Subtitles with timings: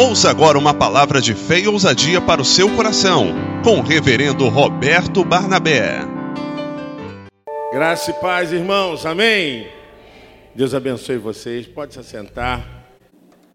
[0.00, 4.48] Ouça agora uma palavra de fé e ousadia para o seu coração, com o reverendo
[4.48, 6.02] Roberto Barnabé.
[7.72, 9.66] Graça e paz, irmãos, amém?
[10.54, 12.86] Deus abençoe vocês, pode se assentar.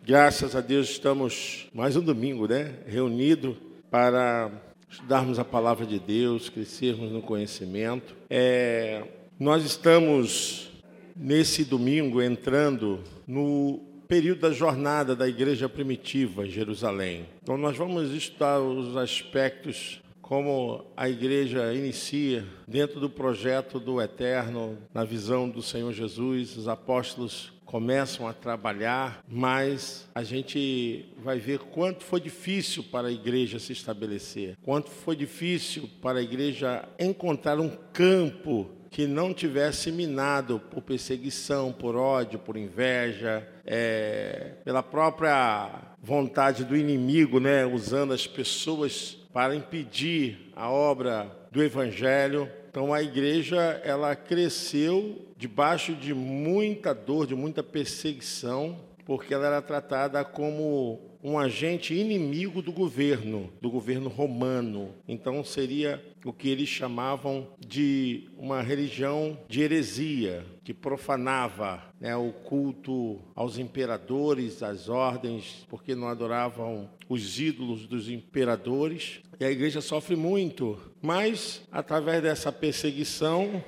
[0.06, 2.74] Graças a Deus estamos mais um domingo, né?
[2.86, 3.56] Reunido
[3.90, 4.52] para
[4.90, 8.14] estudarmos a palavra de Deus, crescermos no conhecimento.
[8.30, 9.02] É,
[9.40, 10.70] nós estamos
[11.16, 17.26] nesse domingo entrando no período da jornada da igreja primitiva em Jerusalém.
[17.42, 24.78] Então nós vamos estudar os aspectos como a igreja inicia dentro do projeto do eterno,
[24.94, 31.58] na visão do Senhor Jesus, os apóstolos começam a trabalhar, mas a gente vai ver
[31.58, 37.60] quanto foi difícil para a igreja se estabelecer, quanto foi difícil para a igreja encontrar
[37.60, 45.70] um campo que não tivesse minado por perseguição, por ódio, por inveja, é, pela própria
[46.02, 52.50] vontade do inimigo, né, usando as pessoas para impedir a obra do evangelho.
[52.70, 59.62] Então a igreja ela cresceu debaixo de muita dor, de muita perseguição, porque ela era
[59.62, 64.94] tratada como um agente inimigo do governo, do governo romano.
[65.08, 72.32] Então seria o que eles chamavam de uma religião de heresia, que profanava né, o
[72.32, 79.22] culto aos imperadores, às ordens, porque não adoravam os ídolos dos imperadores.
[79.40, 83.64] E a igreja sofre muito, mas através dessa perseguição,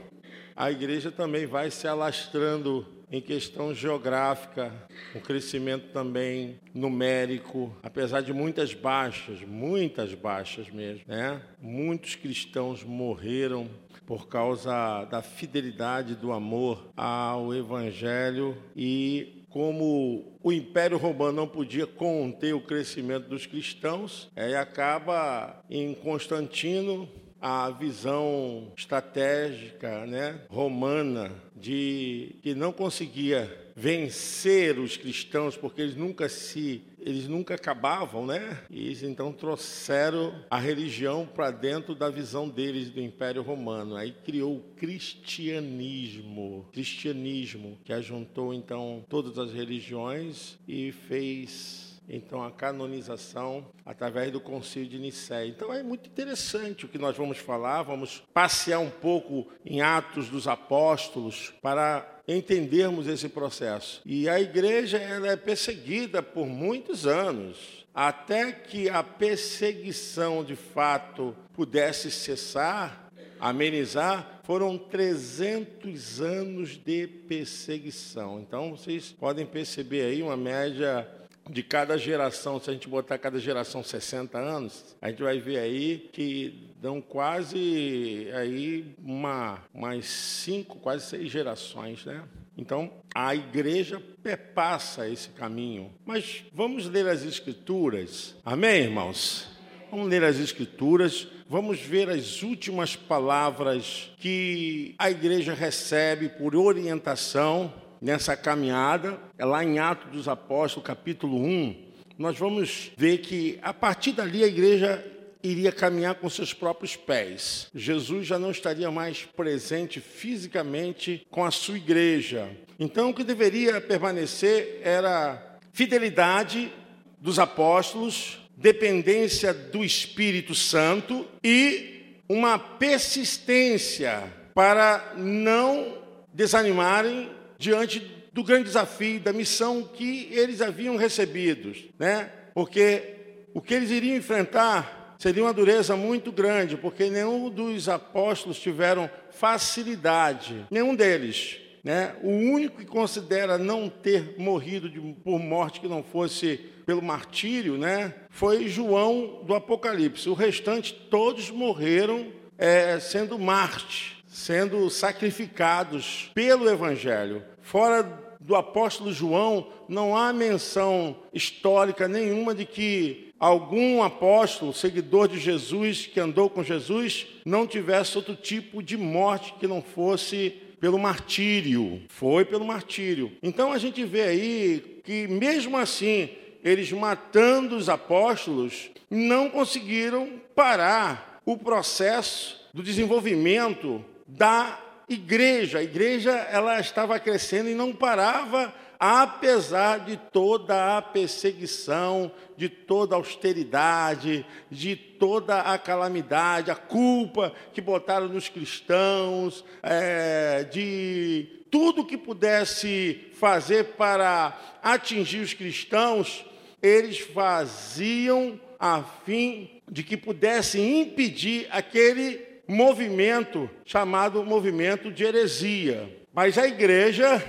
[0.56, 4.72] a igreja também vai se alastrando em questão geográfica,
[5.16, 11.42] um crescimento também numérico, apesar de muitas baixas, muitas baixas mesmo, né?
[11.62, 13.70] Muitos cristãos morreram
[14.06, 21.88] por causa da fidelidade do amor ao evangelho e como o Império Romano não podia
[21.88, 27.10] conter o crescimento dos cristãos, aí acaba em Constantino
[27.48, 36.28] a visão estratégica né, romana de que não conseguia vencer os cristãos porque eles nunca
[36.28, 38.64] se eles nunca acabavam, né?
[38.68, 43.96] E eles então trouxeram a religião para dentro da visão deles do Império Romano.
[43.96, 52.52] Aí criou o cristianismo, cristianismo que ajuntou então todas as religiões e fez então a
[52.52, 55.48] canonização através do Concílio de Nicéia.
[55.48, 60.30] Então é muito interessante o que nós vamos falar, vamos passear um pouco em Atos
[60.30, 64.02] dos Apóstolos para entendermos esse processo.
[64.06, 71.36] E a igreja ela é perseguida por muitos anos, até que a perseguição de fato
[71.54, 78.40] pudesse cessar, amenizar, foram 300 anos de perseguição.
[78.40, 81.08] Então vocês podem perceber aí uma média
[81.50, 85.60] de cada geração, se a gente botar cada geração 60 anos, a gente vai ver
[85.60, 92.24] aí que dão quase aí uma, umas cinco, quase seis gerações, né?
[92.58, 95.92] Então, a igreja perpassa esse caminho.
[96.06, 98.36] Mas vamos ler as escrituras.
[98.46, 99.48] Amém, irmãos?
[99.92, 107.72] Vamos ler as escrituras, vamos ver as últimas palavras que a igreja recebe por orientação
[108.06, 111.76] nessa caminhada, é lá em Atos dos Apóstolos, capítulo 1,
[112.20, 115.04] nós vamos ver que a partir dali a igreja
[115.42, 117.68] iria caminhar com seus próprios pés.
[117.74, 122.48] Jesus já não estaria mais presente fisicamente com a sua igreja.
[122.80, 126.72] Então o que deveria permanecer era fidelidade
[127.20, 135.98] dos apóstolos, dependência do Espírito Santo e uma persistência para não
[136.32, 138.00] desanimarem diante
[138.34, 142.30] do grande desafio, da missão que eles haviam recebido, né?
[142.54, 143.16] Porque
[143.54, 149.10] o que eles iriam enfrentar seria uma dureza muito grande, porque nenhum dos apóstolos tiveram
[149.32, 151.60] facilidade, nenhum deles.
[151.84, 152.16] Né?
[152.24, 157.78] O único que considera não ter morrido de, por morte que não fosse pelo martírio
[157.78, 158.14] né?
[158.30, 160.28] foi João do Apocalipse.
[160.28, 167.42] O restante, todos morreram é, sendo mártires sendo sacrificados pelo Evangelho.
[167.62, 168.04] Fora
[168.38, 176.06] do apóstolo João, não há menção histórica nenhuma de que algum apóstolo, seguidor de Jesus,
[176.06, 180.50] que andou com Jesus, não tivesse outro tipo de morte que não fosse
[180.82, 182.02] pelo martírio.
[182.10, 183.32] Foi pelo martírio.
[183.42, 186.30] Então a gente vê aí que, mesmo assim,
[186.62, 195.80] eles matando os apóstolos, não conseguiram parar o processo do desenvolvimento da igreja.
[195.80, 203.16] A igreja ela estava crescendo e não parava apesar de toda a perseguição, de toda
[203.16, 212.06] a austeridade, de toda a calamidade, a culpa que botaram nos cristãos, é, de tudo
[212.06, 216.46] que pudesse fazer para atingir os cristãos,
[216.82, 226.10] eles faziam a fim de que pudessem impedir aquele movimento chamado movimento de heresia.
[226.34, 227.44] Mas a igreja,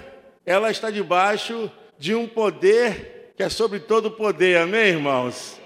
[0.44, 5.60] ela está debaixo de um poder que é sobre todo poder, amém, irmãos?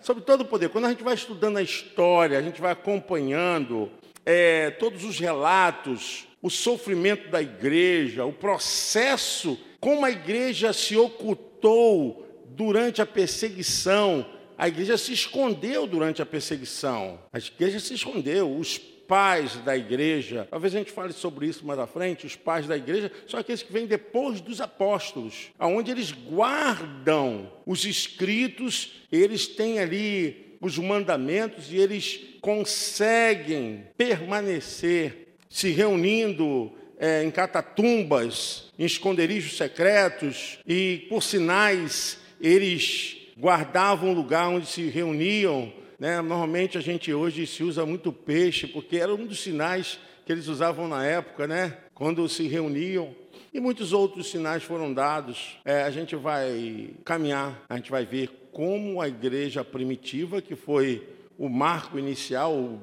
[0.00, 0.68] Sobre todo poder.
[0.70, 3.88] Quando a gente vai estudando a história, a gente vai acompanhando
[4.26, 12.26] é, todos os relatos, o sofrimento da igreja, o processo, como a igreja se ocultou
[12.48, 14.26] durante a perseguição,
[14.58, 17.20] a igreja se escondeu durante a perseguição.
[17.32, 18.56] A igreja se escondeu.
[18.56, 18.78] Os
[19.12, 22.78] pais da igreja, talvez a gente fale sobre isso mais à frente, os pais da
[22.78, 29.80] igreja são aqueles que vêm depois dos apóstolos, aonde eles guardam os escritos, eles têm
[29.80, 40.58] ali os mandamentos e eles conseguem permanecer se reunindo é, em catatumbas, em esconderijos secretos
[40.66, 45.70] e por sinais eles guardavam um lugar onde se reuniam.
[46.02, 46.20] Né?
[46.20, 50.48] Normalmente a gente hoje se usa muito peixe, porque era um dos sinais que eles
[50.48, 51.76] usavam na época, né?
[51.94, 53.14] quando se reuniam.
[53.54, 55.60] E muitos outros sinais foram dados.
[55.64, 61.06] É, a gente vai caminhar, a gente vai ver como a igreja primitiva, que foi
[61.38, 62.80] o marco inicial,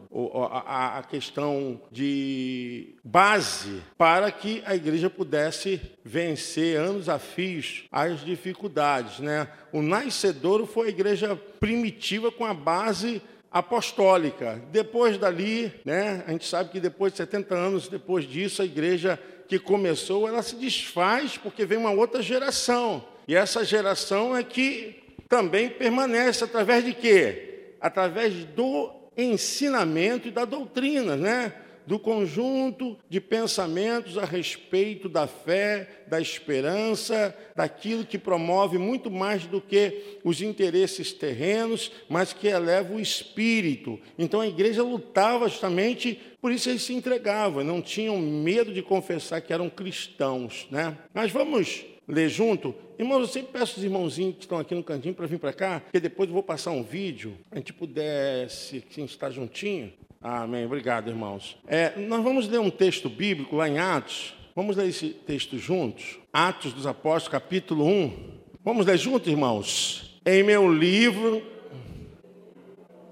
[0.66, 9.20] a questão de base para que a igreja pudesse vencer anos a fios as dificuldades.
[9.20, 9.48] Né?
[9.72, 14.62] O nascedouro foi a igreja primitiva com a base apostólica.
[14.72, 19.20] Depois dali, né, a gente sabe que depois de 70 anos depois disso, a igreja
[19.48, 23.04] que começou, ela se desfaz porque vem uma outra geração.
[23.28, 27.49] E essa geração é que também permanece através de quê?
[27.80, 31.54] Através do ensinamento e da doutrina, né?
[31.90, 39.48] do conjunto de pensamentos a respeito da fé, da esperança, daquilo que promove muito mais
[39.48, 44.00] do que os interesses terrenos, mas que eleva o espírito.
[44.20, 49.42] Então a igreja lutava justamente por isso eles se entregavam, não tinham medo de confessar
[49.42, 50.96] que eram cristãos, né?
[51.12, 52.74] Mas vamos ler junto?
[52.98, 55.80] Irmãos, eu sempre peço os irmãozinhos que estão aqui no cantinho para vir para cá,
[55.80, 59.94] porque depois eu vou passar um vídeo, a gente pudesse estar juntinho.
[60.22, 60.66] Amém.
[60.66, 61.58] Obrigado, irmãos.
[61.66, 64.34] É, nós vamos ler um texto bíblico lá em Atos.
[64.54, 66.20] Vamos ler esse texto juntos?
[66.34, 68.40] Atos dos Apóstolos, capítulo 1.
[68.66, 70.20] Vamos ler juntos, irmãos?
[70.26, 71.42] Em meu livro.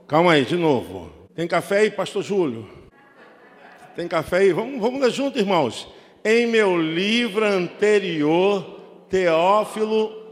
[0.06, 1.10] Calma aí, de novo.
[1.34, 2.68] Tem café aí, pastor Júlio?
[3.96, 4.52] Tem café aí?
[4.52, 5.88] Vamos, vamos ler juntos, irmãos.
[6.26, 8.76] Em meu livro anterior
[9.09, 10.27] Teófilo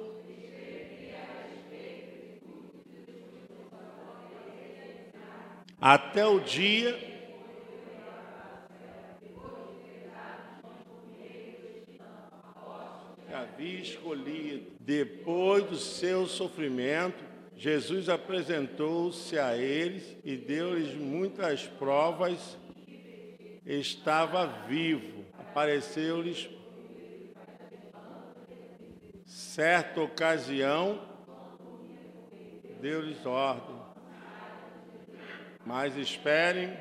[5.79, 6.97] até o dia
[13.27, 14.71] que havia escolhido.
[14.79, 17.23] Depois do seu sofrimento,
[17.55, 22.57] Jesus apresentou-se a eles e deu-lhes muitas provas.
[23.65, 26.49] Estava vivo, apareceu-lhes
[29.55, 30.99] certa ocasião,
[32.81, 33.73] deu-lhes ordem.
[35.65, 36.77] Mas esperem,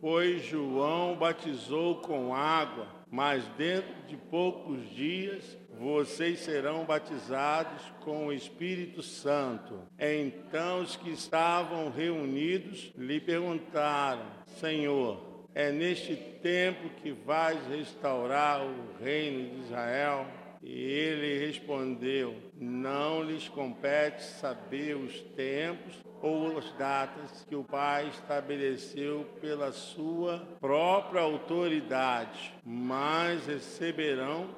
[0.00, 8.32] pois João batizou com água, mas dentro de poucos dias vocês serão batizados com o
[8.32, 9.80] Espírito Santo.
[9.98, 19.02] Então os que estavam reunidos lhe perguntaram: Senhor, é neste tempo que vais restaurar o
[19.02, 20.26] reino de Israel?
[20.62, 28.08] E ele respondeu: Não lhes compete saber os tempos ou as datas que o Pai
[28.08, 34.54] estabeleceu pela sua própria autoridade, mas receberão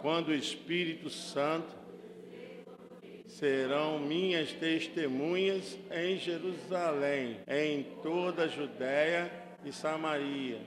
[0.00, 1.80] quando o Espírito Santo
[3.26, 10.60] serão minhas testemunhas em Jerusalém, em toda a Judéia e Samaria,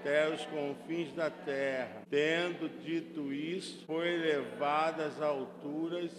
[0.00, 2.02] até os confins da terra.
[2.10, 6.10] Tendo dito isso, foi levada às alturas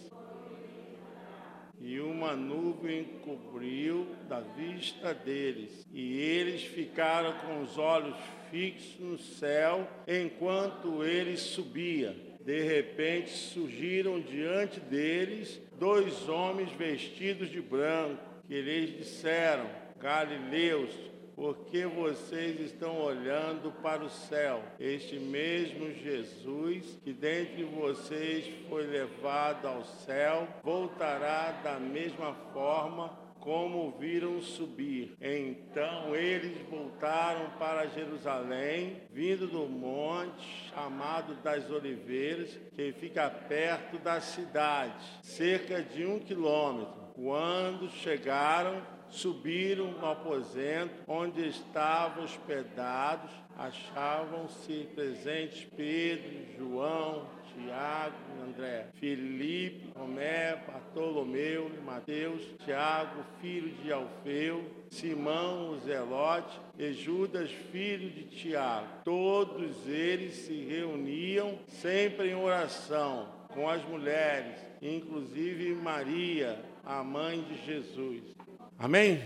[1.80, 5.86] e uma nuvem cobriu da vista deles.
[5.94, 8.16] E eles ficaram com os olhos
[8.50, 12.16] fixos no céu enquanto ele subia.
[12.44, 19.68] De repente surgiram diante deles dois homens vestidos de branco, que lhes disseram:
[20.00, 20.92] Galileus,
[21.36, 24.64] porque vocês estão olhando para o céu.
[24.80, 33.92] Este mesmo Jesus que dentre vocês foi levado ao céu, voltará da mesma forma como
[34.00, 35.16] viram subir.
[35.22, 44.20] Então eles voltaram para Jerusalém, vindo do monte chamado das Oliveiras, que fica perto da
[44.20, 47.06] cidade, cerca de um quilômetro.
[47.14, 48.82] Quando chegaram,
[49.16, 61.72] subiram no aposento onde estavam hospedados, achavam-se presentes Pedro, João, Tiago, André, Felipe, Tomé, Bartolomeu,
[61.86, 68.88] Mateus, Tiago, filho de Alfeu, Simão, o Zelote e Judas, filho de Tiago.
[69.06, 77.66] Todos eles se reuniam sempre em oração com as mulheres, inclusive Maria, a mãe de
[77.66, 78.35] Jesus.
[78.78, 79.22] Amém?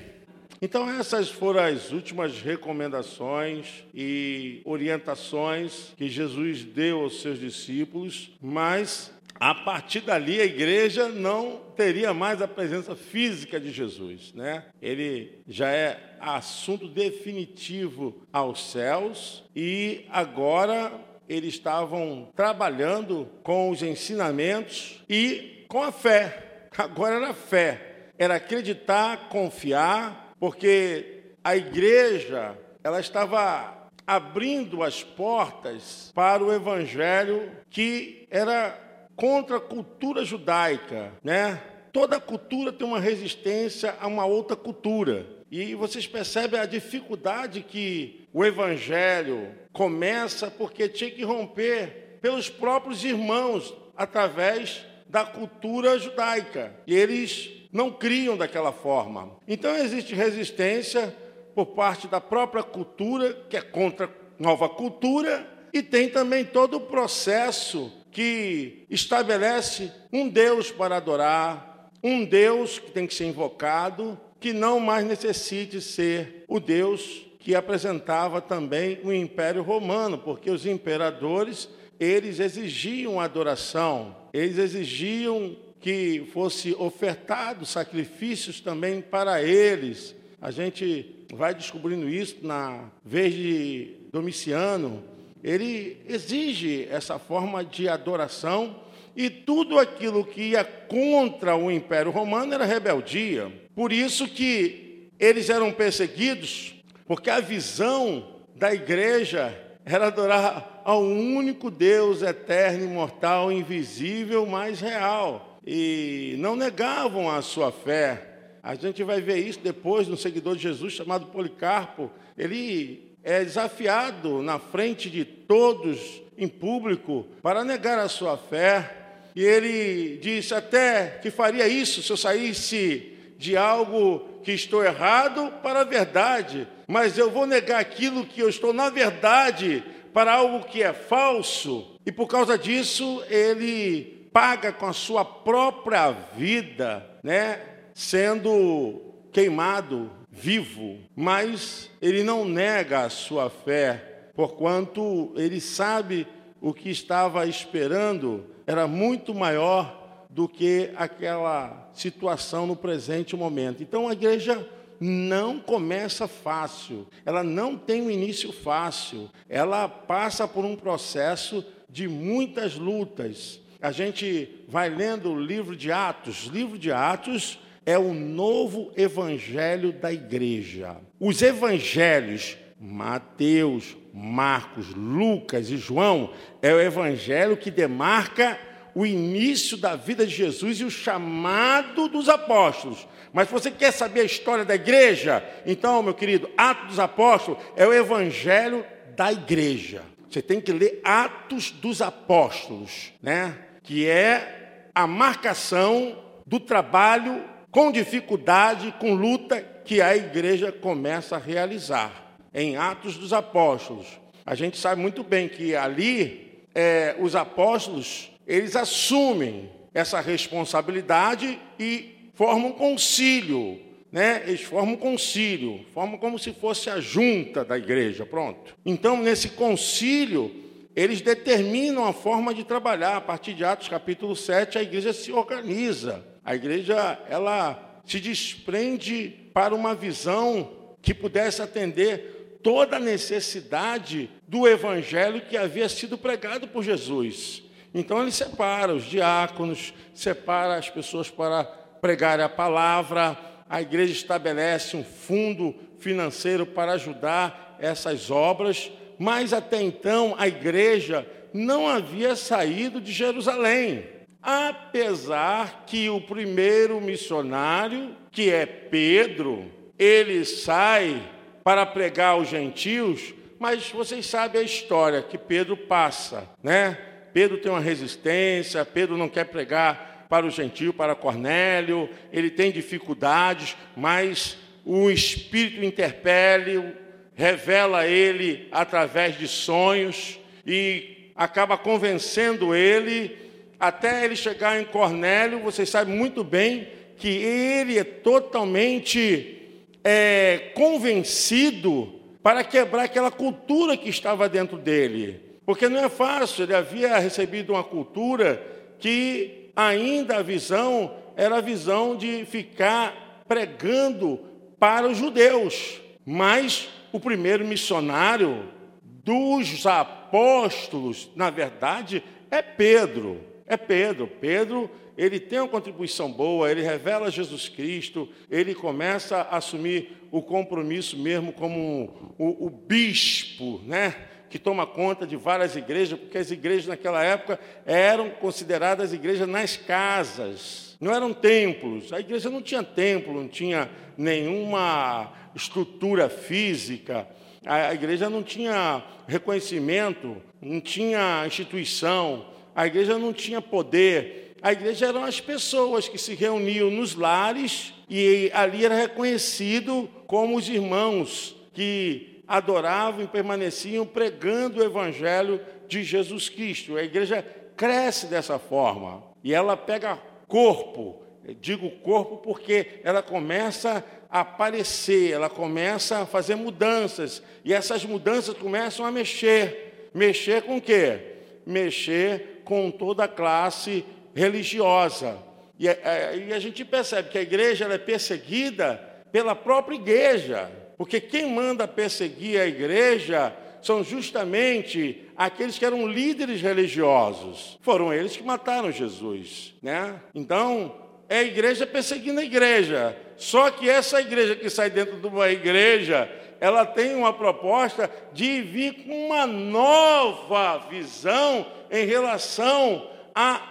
[0.61, 9.13] Então, essas foram as últimas recomendações e orientações que Jesus deu aos seus discípulos, mas
[9.39, 14.65] a partir dali a igreja não teria mais a presença física de Jesus, né?
[14.81, 20.91] Ele já é assunto definitivo aos céus e agora
[21.29, 26.67] eles estavam trabalhando com os ensinamentos e com a fé.
[26.77, 27.88] Agora era fé,
[28.19, 38.27] era acreditar, confiar porque a igreja ela estava abrindo as portas para o evangelho que
[38.29, 38.77] era
[39.15, 41.61] contra a cultura judaica, né?
[41.91, 45.25] Toda cultura tem uma resistência a uma outra cultura.
[45.51, 53.03] E vocês percebem a dificuldade que o evangelho começa porque tinha que romper pelos próprios
[53.03, 56.75] irmãos através da cultura judaica.
[56.85, 59.31] E eles não criam daquela forma.
[59.47, 61.15] Então existe resistência
[61.53, 64.09] por parte da própria cultura, que é contra a
[64.41, 72.25] nova cultura, e tem também todo o processo que estabelece um Deus para adorar, um
[72.25, 78.41] Deus que tem que ser invocado, que não mais necessite ser o Deus que apresentava
[78.41, 87.65] também o Império Romano, porque os imperadores, eles exigiam adoração, eles exigiam que fosse ofertado
[87.65, 90.15] sacrifícios também para eles.
[90.41, 95.03] A gente vai descobrindo isso na vez de Domiciano.
[95.43, 98.75] Ele exige essa forma de adoração
[99.15, 103.51] e tudo aquilo que ia contra o Império Romano era rebeldia.
[103.73, 111.71] Por isso que eles eram perseguidos, porque a visão da igreja era adorar ao único
[111.71, 118.25] Deus eterno, imortal, invisível, mas real e não negavam a sua fé.
[118.63, 122.09] A gente vai ver isso depois no seguidor de Jesus chamado Policarpo.
[122.35, 128.95] Ele é desafiado na frente de todos em público para negar a sua fé.
[129.35, 135.53] E ele disse até que faria isso se eu saísse de algo que estou errado
[135.61, 140.65] para a verdade, mas eu vou negar aquilo que eu estou na verdade para algo
[140.65, 141.95] que é falso.
[142.03, 147.61] E por causa disso, ele paga com a sua própria vida, né,
[147.93, 156.27] sendo queimado vivo, mas ele não nega a sua fé, porquanto ele sabe
[156.61, 163.81] o que estava esperando era muito maior do que aquela situação no presente momento.
[163.81, 164.67] Então a igreja
[164.99, 172.07] não começa fácil, ela não tem um início fácil, ela passa por um processo de
[172.07, 176.47] muitas lutas, a gente vai lendo o livro de Atos.
[176.47, 180.97] O livro de Atos é o novo evangelho da igreja.
[181.19, 188.59] Os evangelhos, Mateus, Marcos, Lucas e João, é o evangelho que demarca
[188.93, 193.07] o início da vida de Jesus e o chamado dos apóstolos.
[193.31, 197.85] Mas você quer saber a história da igreja, então, meu querido, Atos dos Apóstolos é
[197.85, 198.83] o evangelho
[199.15, 200.01] da igreja.
[200.29, 203.68] Você tem que ler Atos dos Apóstolos, né?
[203.89, 206.15] Que é a marcação
[206.45, 212.37] do trabalho com dificuldade, com luta que a igreja começa a realizar.
[212.53, 214.05] Em Atos dos Apóstolos,
[214.45, 222.29] a gente sabe muito bem que ali é, os apóstolos eles assumem essa responsabilidade e
[222.35, 223.79] formam um concílio,
[224.11, 224.43] né?
[224.45, 228.77] Eles formam um concílio, formam como se fosse a junta da igreja, pronto.
[228.85, 230.68] Então, nesse concílio,
[230.99, 233.15] eles determinam a forma de trabalhar.
[233.15, 236.25] A partir de Atos capítulo 7, a igreja se organiza.
[236.43, 244.67] A igreja, ela se desprende para uma visão que pudesse atender toda a necessidade do
[244.67, 247.63] evangelho que havia sido pregado por Jesus.
[247.93, 253.37] Então ele separa os diáconos, separa as pessoas para pregar a palavra,
[253.69, 261.27] a igreja estabelece um fundo financeiro para ajudar essas obras, mas até então a igreja
[261.53, 264.05] não havia saído de Jerusalém.
[264.41, 271.21] Apesar que o primeiro missionário, que é Pedro, ele sai
[271.61, 276.97] para pregar aos gentios, mas vocês sabem a história que Pedro passa, né?
[277.33, 282.71] Pedro tem uma resistência, Pedro não quer pregar para o gentio, para Cornélio, ele tem
[282.71, 286.95] dificuldades, mas o Espírito interpele,
[287.39, 293.33] revela ele através de sonhos e acaba convencendo ele
[293.79, 295.61] até ele chegar em Cornélio.
[295.61, 299.57] Vocês sabem muito bem que ele é totalmente
[300.03, 305.39] é, convencido para quebrar aquela cultura que estava dentro dele.
[305.65, 308.61] Porque não é fácil, ele havia recebido uma cultura
[308.99, 314.41] que ainda a visão era a visão de ficar pregando
[314.77, 316.01] para os judeus.
[316.25, 318.69] Mas o primeiro missionário
[319.01, 323.41] dos apóstolos, na verdade, é Pedro.
[323.65, 324.27] É Pedro.
[324.27, 330.41] Pedro, ele tem uma contribuição boa, ele revela Jesus Cristo, ele começa a assumir o
[330.41, 334.15] compromisso mesmo como o, o bispo, né?
[334.49, 339.77] que toma conta de várias igrejas, porque as igrejas naquela época eram consideradas igrejas nas
[339.77, 342.11] casas, não eram templos.
[342.11, 347.27] A igreja não tinha templo, não tinha nenhuma estrutura física,
[347.65, 354.55] a igreja não tinha reconhecimento, não tinha instituição, a igreja não tinha poder.
[354.61, 360.57] A igreja eram as pessoas que se reuniam nos lares e ali era reconhecido como
[360.57, 366.97] os irmãos que adoravam e permaneciam pregando o evangelho de Jesus Cristo.
[366.97, 367.45] A igreja
[367.77, 371.18] cresce dessa forma e ela pega corpo.
[371.59, 378.55] Digo corpo porque ela começa a aparecer, ela começa a fazer mudanças e essas mudanças
[378.55, 380.09] começam a mexer.
[380.13, 381.19] Mexer com o quê?
[381.65, 385.37] Mexer com toda a classe religiosa.
[385.77, 388.95] E a, a, e a gente percebe que a igreja é perseguida
[389.31, 390.69] pela própria igreja.
[390.97, 397.79] Porque quem manda perseguir a igreja são justamente aqueles que eram líderes religiosos.
[397.81, 400.19] Foram eles que mataram Jesus, né?
[400.35, 403.15] Então, é a igreja perseguindo a igreja.
[403.37, 408.61] Só que essa igreja que sai dentro de uma igreja, ela tem uma proposta de
[408.61, 413.61] vir com uma nova visão em relação à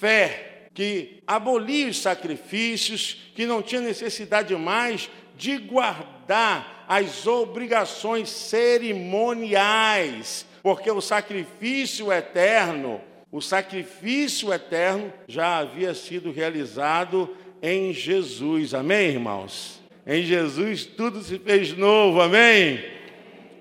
[0.00, 10.46] fé, que abolia os sacrifícios, que não tinha necessidade mais de guardar as obrigações cerimoniais,
[10.62, 13.00] porque o sacrifício eterno,
[13.32, 18.74] o sacrifício eterno já havia sido realizado em Jesus.
[18.74, 19.80] Amém, irmãos?
[20.06, 22.20] Em Jesus tudo se fez novo.
[22.20, 22.84] Amém?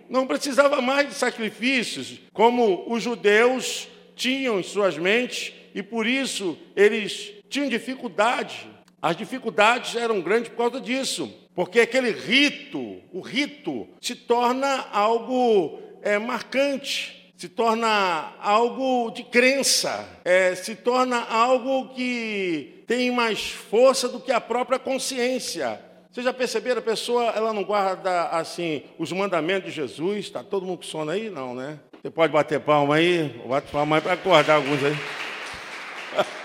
[0.10, 6.58] Não precisava mais de sacrifícios, como os judeus tinham em suas mentes, e por isso
[6.76, 8.68] eles tinham dificuldade.
[9.02, 11.34] As dificuldades eram grandes por causa disso.
[11.56, 20.08] Porque aquele rito, o rito, se torna algo é, marcante, se torna algo de crença,
[20.24, 25.82] é, se torna algo que tem mais força do que a própria consciência.
[26.12, 30.20] Vocês já perceberam, a pessoa ela não guarda assim os mandamentos de Jesus?
[30.20, 31.32] Está todo mundo com sono aí?
[31.32, 31.80] Não, né?
[32.00, 34.96] Você pode bater palma aí, bate palma aí para acordar alguns aí.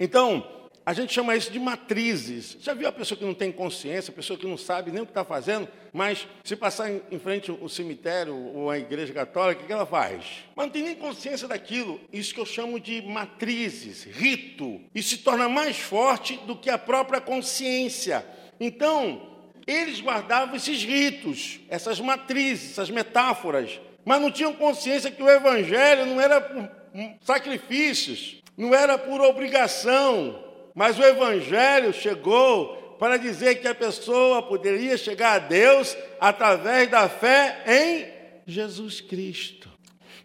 [0.00, 0.53] Então,
[0.86, 2.58] a gente chama isso de matrizes.
[2.60, 5.06] Já viu a pessoa que não tem consciência, a pessoa que não sabe nem o
[5.06, 9.66] que está fazendo, mas se passar em frente ao cemitério ou a igreja católica, o
[9.66, 10.44] que ela faz?
[10.54, 11.98] Mas não tem nem consciência daquilo.
[12.12, 14.80] Isso que eu chamo de matrizes, rito.
[14.94, 18.26] E se torna mais forte do que a própria consciência.
[18.60, 19.34] Então,
[19.66, 26.04] eles guardavam esses ritos, essas matrizes, essas metáforas, mas não tinham consciência que o evangelho
[26.04, 26.68] não era por
[27.22, 30.43] sacrifícios, não era por obrigação,
[30.74, 37.08] mas o Evangelho chegou para dizer que a pessoa poderia chegar a Deus através da
[37.08, 38.06] fé em
[38.46, 39.70] Jesus Cristo.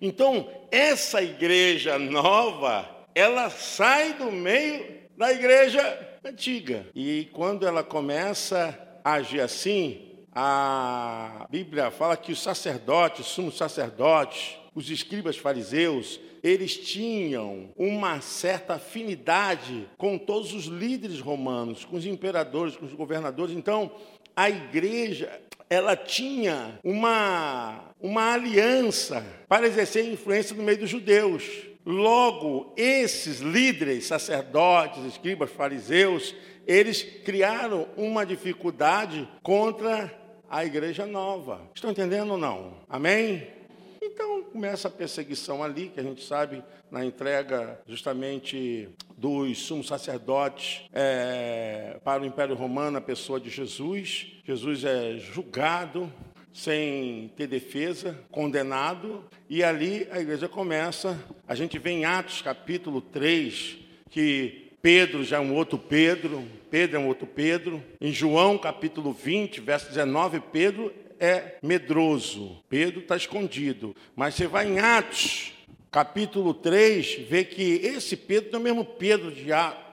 [0.02, 6.88] Então, essa igreja nova, ela sai do meio da igreja antiga.
[6.96, 13.58] E quando ela começa a agir assim, a Bíblia fala que os sacerdotes, os sumos
[13.58, 21.98] sacerdotes, os escribas fariseus, eles tinham uma certa afinidade com todos os líderes romanos, com
[21.98, 23.56] os imperadores, com os governadores.
[23.56, 23.92] Então,
[24.36, 31.44] a igreja, ela tinha uma, uma aliança para exercer influência no meio dos judeus.
[31.86, 36.36] Logo, esses líderes, sacerdotes, escribas, fariseus,
[36.68, 40.14] eles criaram uma dificuldade contra
[40.50, 41.62] a igreja nova.
[41.74, 42.78] Estão entendendo ou não?
[42.88, 43.59] Amém?
[44.02, 50.84] Então começa a perseguição ali, que a gente sabe na entrega justamente dos sumos sacerdotes
[50.94, 54.28] é, para o Império Romano, a pessoa de Jesus.
[54.46, 56.12] Jesus é julgado
[56.54, 61.20] sem ter defesa, condenado, e ali a igreja começa.
[61.48, 63.78] A gente vê em Atos capítulo 3
[64.10, 67.84] que Pedro já é um outro Pedro, Pedro é um outro Pedro.
[68.00, 73.96] Em João capítulo 20, verso 19, Pedro é medroso, Pedro está escondido.
[74.16, 75.54] Mas você vai em Atos,
[75.92, 79.48] capítulo 3, vê que esse Pedro não é o mesmo Pedro de,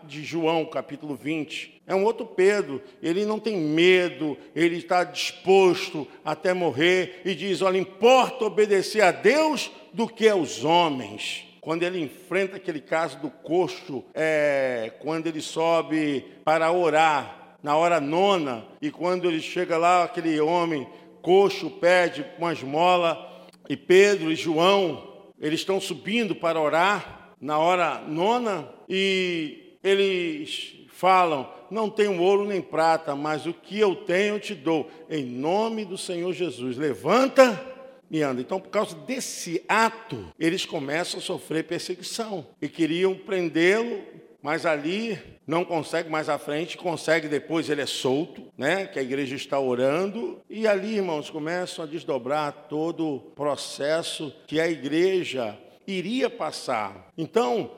[0.04, 1.82] de João, capítulo 20.
[1.86, 7.62] É um outro Pedro, ele não tem medo, ele está disposto até morrer e diz:
[7.62, 13.28] Olha, importa obedecer a Deus do que aos homens quando ele enfrenta aquele caso do
[13.28, 20.04] coxo, é, quando ele sobe para orar, na hora nona, e quando ele chega lá,
[20.04, 20.86] aquele homem
[21.26, 28.00] coxo pede uma esmola, e Pedro e João, eles estão subindo para orar na hora
[28.06, 34.40] nona, e eles falam: Não tenho ouro nem prata, mas o que eu tenho eu
[34.40, 36.76] te dou, em nome do Senhor Jesus.
[36.76, 37.60] Levanta
[38.08, 38.40] e anda.
[38.40, 44.00] Então, por causa desse ato, eles começam a sofrer perseguição e queriam prendê-lo,
[44.46, 48.86] mas ali não consegue mais à frente, consegue depois, ele é solto, né?
[48.86, 54.60] Que a igreja está orando e ali, irmãos, começam a desdobrar todo o processo que
[54.60, 57.08] a igreja iria passar.
[57.18, 57.72] Então,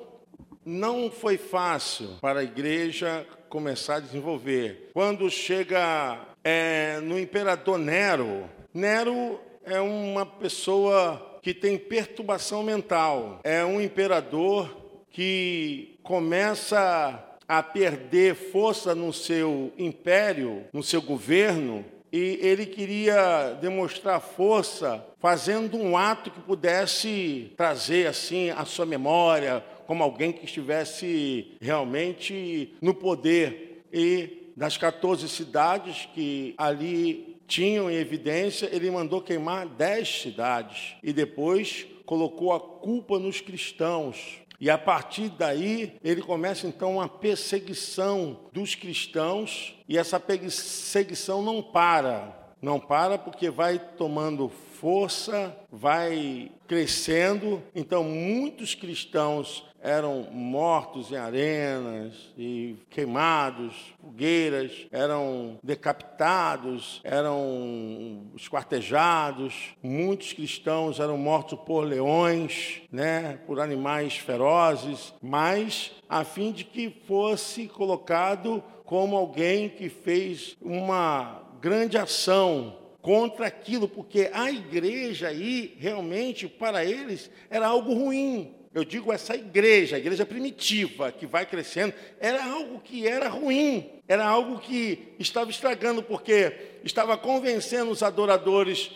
[0.63, 4.91] não foi fácil para a igreja começar a desenvolver.
[4.93, 13.65] Quando chega é, no imperador Nero, Nero é uma pessoa que tem perturbação mental, é
[13.65, 14.77] um imperador
[15.11, 24.19] que começa a perder força no seu império, no seu governo, e ele queria demonstrar
[24.19, 31.59] força fazendo um ato que pudesse trazer assim a sua memória como alguém que estivesse
[31.61, 39.67] realmente no poder e das 14 cidades que ali tinham em evidência, ele mandou queimar
[39.67, 44.48] dez cidades e depois colocou a culpa nos cristãos.
[44.61, 51.63] E a partir daí, ele começa então uma perseguição dos cristãos, e essa perseguição não
[51.63, 52.37] para.
[52.61, 57.63] Não para porque vai tomando força, vai crescendo.
[57.75, 69.75] Então, muitos cristãos eram mortos em arenas e queimados, fogueiras, eram decapitados, eram esquartejados.
[69.83, 76.91] Muitos cristãos eram mortos por leões, né, por animais ferozes, mas a fim de que
[77.07, 85.77] fosse colocado como alguém que fez uma grande ação contra aquilo, porque a igreja aí
[85.79, 91.47] realmente para eles era algo ruim, eu digo essa igreja, a igreja primitiva, que vai
[91.47, 98.03] crescendo, era algo que era ruim, era algo que estava estragando, porque estava convencendo os
[98.03, 98.91] adoradores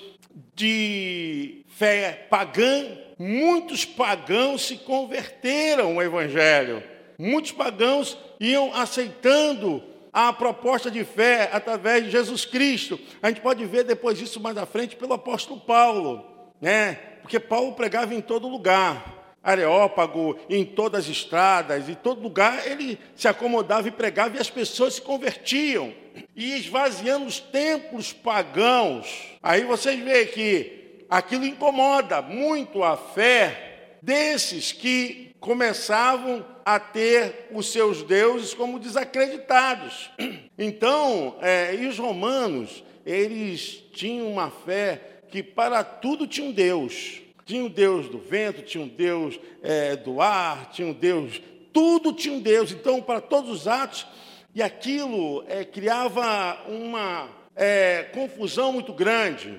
[0.55, 2.97] de fé pagã.
[3.19, 6.83] Muitos pagãos se converteram ao Evangelho,
[7.19, 9.83] muitos pagãos iam aceitando
[10.13, 13.01] a proposta de fé através de Jesus Cristo.
[13.23, 16.25] A gente pode ver depois isso mais à frente pelo apóstolo Paulo,
[16.61, 16.95] né?
[17.23, 19.21] Porque Paulo pregava em todo lugar.
[19.43, 24.49] Areópago, em todas as estradas, em todo lugar, ele se acomodava e pregava e as
[24.49, 25.93] pessoas se convertiam.
[26.37, 29.33] E esvaziando os templos pagãos.
[29.43, 37.71] Aí vocês veem que aquilo incomoda muito a fé desses que começavam a ter os
[37.71, 40.11] seus deuses como desacreditados.
[40.57, 47.21] Então, é, e os romanos, eles tinham uma fé que para tudo tinha um Deus.
[47.45, 52.13] Tinha o Deus do vento, tinha um Deus é, do ar, tinha um Deus, tudo
[52.13, 52.71] tinha um Deus.
[52.71, 54.07] Então, para todos os atos,
[54.55, 59.59] e aquilo é, criava uma é, confusão muito grande.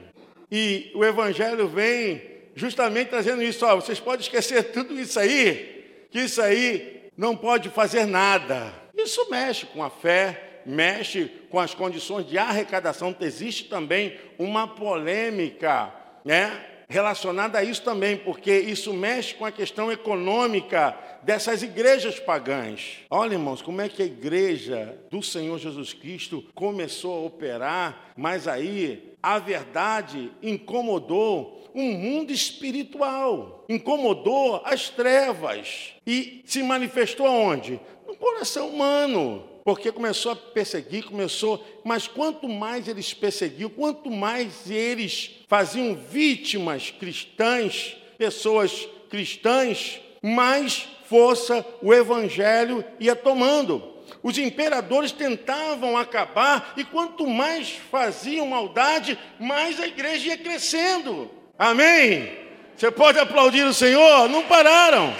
[0.50, 2.22] E o Evangelho vem
[2.56, 3.66] justamente trazendo isso.
[3.66, 5.73] Ó, vocês podem esquecer tudo isso aí,
[6.14, 8.72] que isso aí não pode fazer nada.
[8.96, 13.16] Isso mexe com a fé, mexe com as condições de arrecadação.
[13.20, 15.92] Existe também uma polêmica,
[16.24, 16.52] né?
[16.94, 23.00] Relacionada a isso também, porque isso mexe com a questão econômica dessas igrejas pagãs.
[23.10, 28.48] Olha, irmãos, como é que a igreja do Senhor Jesus Cristo começou a operar, mas
[28.48, 37.82] aí a verdade incomodou um mundo espiritual, incomodou as trevas e se manifestou aonde?
[38.06, 44.70] No coração humano porque começou a perseguir, começou, mas quanto mais eles perseguiam, quanto mais
[44.70, 53.94] eles faziam vítimas cristãs, pessoas cristãs, mais força o evangelho ia tomando.
[54.24, 61.30] Os imperadores tentavam acabar, e quanto mais faziam maldade, mais a igreja ia crescendo.
[61.56, 62.36] Amém?
[62.76, 64.28] Você pode aplaudir o Senhor?
[64.30, 65.16] Não pararam.